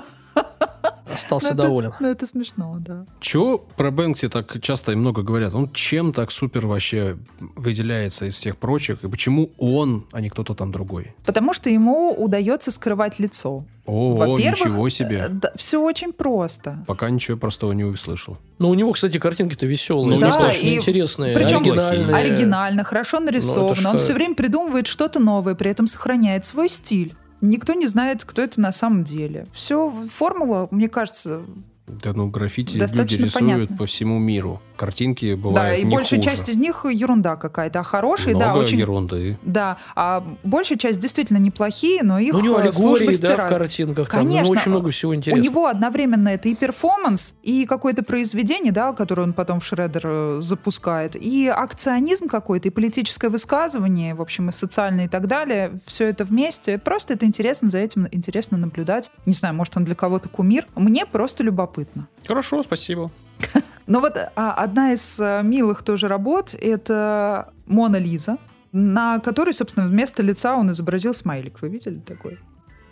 [1.13, 1.93] Остался Ну, это- доволен.
[1.99, 3.05] Ну, это смешно, да.
[3.19, 5.53] Чего про Бэнкси так часто и много говорят?
[5.53, 7.17] Он чем так супер вообще
[7.55, 9.03] выделяется из всех прочих?
[9.03, 11.13] И почему он, а не кто-то там другой?
[11.25, 13.65] Потому что ему удается скрывать лицо.
[13.85, 15.27] О, ничего себе.
[15.55, 16.83] все очень просто.
[16.87, 18.37] Пока ничего простого не услышал.
[18.59, 22.15] Но у него, кстати, картинки-то веселые, Ну, да, достаточно и интересные, причем оригинальные.
[22.15, 23.89] Оригинально, хорошо нарисовано.
[23.91, 27.15] Он все время придумывает что-то новое, при этом сохраняет свой стиль.
[27.41, 29.47] Никто не знает, кто это на самом деле.
[29.51, 31.41] Все, формула, мне кажется,
[31.87, 33.77] Да ну, граффити люди рисуют понятно.
[33.77, 34.61] по всему миру.
[34.81, 36.31] Картинки да, бывают и не большая хуже.
[36.31, 39.37] часть из них ерунда какая-то, а хорошие, да, очень ерунды.
[39.43, 43.47] Да, а большая часть действительно неплохие, но их Ну, у него э, аллегории, да, в
[43.47, 44.09] картинках.
[44.09, 44.51] Там, ну, Конечно.
[44.51, 45.45] очень много всего У интересного.
[45.45, 50.37] него одновременно это и перформанс, и какое-то произведение, да, которое он потом в Шредер э,
[50.41, 55.79] запускает, и акционизм какой-то, и политическое высказывание, в общем, и социальное и так далее.
[55.85, 56.79] Все это вместе.
[56.79, 59.11] Просто это интересно, за этим интересно наблюдать.
[59.27, 60.65] Не знаю, может, он для кого-то кумир.
[60.75, 62.07] Мне просто любопытно.
[62.25, 63.11] Хорошо, спасибо.
[63.87, 68.37] Но вот а, одна из а, милых тоже работ— это Мона Лиза,
[68.71, 71.61] на которой, собственно, вместо лица он изобразил смайлик.
[71.61, 72.39] Вы видели такой?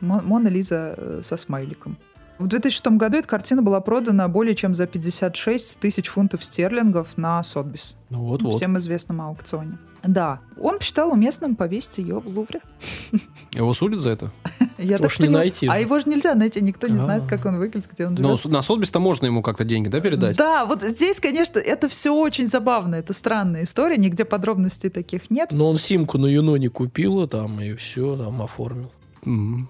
[0.01, 1.97] Мо- Мона Лиза э, со смайликом.
[2.39, 7.43] В 2006 году эта картина была продана более чем за 56 тысяч фунтов стерлингов на
[7.43, 8.55] Сотбис, Ну вот-вот.
[8.55, 9.77] всем известном аукционе.
[10.03, 12.61] Да, он посчитал уместным повесить ее в Лувре.
[13.51, 14.31] Его судят за это?
[14.77, 17.01] Я Потому так не понимаю- найти А его же нельзя найти, никто не А.
[17.01, 18.39] знает, как он выглядит, где он Но живет.
[18.39, 20.37] с- на Сотбис-то можно ему как-то деньги, да, передать?
[20.37, 22.95] Да, вот здесь, конечно, это все очень забавно.
[22.95, 25.49] Это странная история, нигде подробностей таких нет.
[25.51, 28.93] Но он симку на Юноне купил, там, и все, там, оформил.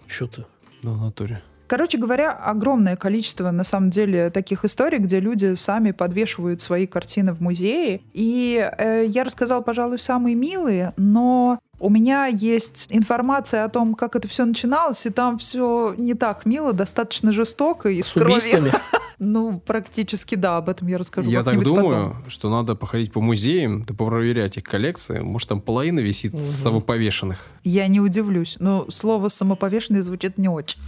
[0.05, 0.45] Что-то.
[0.83, 1.41] Ну, в натуре.
[1.69, 7.31] Короче говоря, огромное количество, на самом деле, таких историй, где люди сами подвешивают свои картины
[7.31, 8.01] в музее.
[8.11, 14.15] И э, я рассказала, пожалуй, самые милые, но у меня есть информация о том, как
[14.15, 18.71] это все начиналось, и там все не так мило, достаточно жестоко и С с убийствами.
[19.21, 21.29] Ну, практически да, об этом я расскажу.
[21.29, 22.29] Я так думаю, потом.
[22.29, 25.19] что надо походить по музеям, да попроверять их коллекции.
[25.19, 26.41] Может, там половина висит Мгм.
[26.41, 27.45] самоповешенных.
[27.65, 30.79] Я не удивлюсь, но слово «самоповешенный» звучит не очень.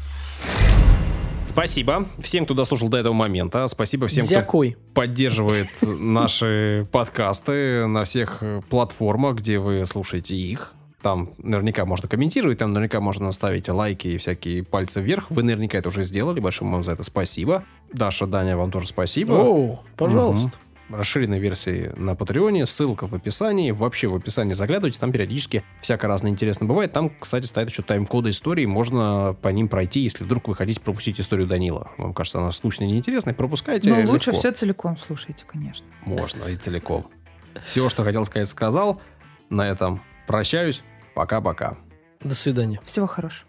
[1.51, 3.67] Спасибо всем, кто дослушал до этого момента.
[3.67, 4.77] Спасибо всем, кто Дякой.
[4.93, 10.73] поддерживает наши подкасты на всех э, платформах, где вы слушаете их.
[11.01, 15.29] Там наверняка можно комментировать, там наверняка можно ставить лайки и всякие пальцы вверх.
[15.29, 16.39] Вы наверняка это уже сделали.
[16.39, 17.65] Большое вам за это спасибо.
[17.91, 19.33] Даша, Даня, вам тоже спасибо.
[19.33, 20.47] О, пожалуйста.
[20.47, 20.70] Мгм.
[20.91, 23.71] Расширенной версии на Патреоне, ссылка в описании.
[23.71, 26.91] Вообще в описании заглядывайте, там периодически всякое разное интересно бывает.
[26.93, 31.19] Там, кстати, стоят еще тайм-коды истории, можно по ним пройти, если вдруг вы хотите пропустить
[31.19, 31.91] историю Данила.
[31.97, 33.89] Вам кажется, она скучная и неинтересная, пропускайте.
[33.89, 34.39] Но Ну, лучше легко.
[34.39, 35.85] все целиком слушайте, конечно.
[36.05, 37.07] Можно и целиком.
[37.65, 39.01] Все, что хотел сказать, сказал.
[39.49, 40.81] На этом прощаюсь.
[41.13, 41.77] Пока-пока.
[42.21, 42.79] До свидания.
[42.85, 43.45] Всего хорошего.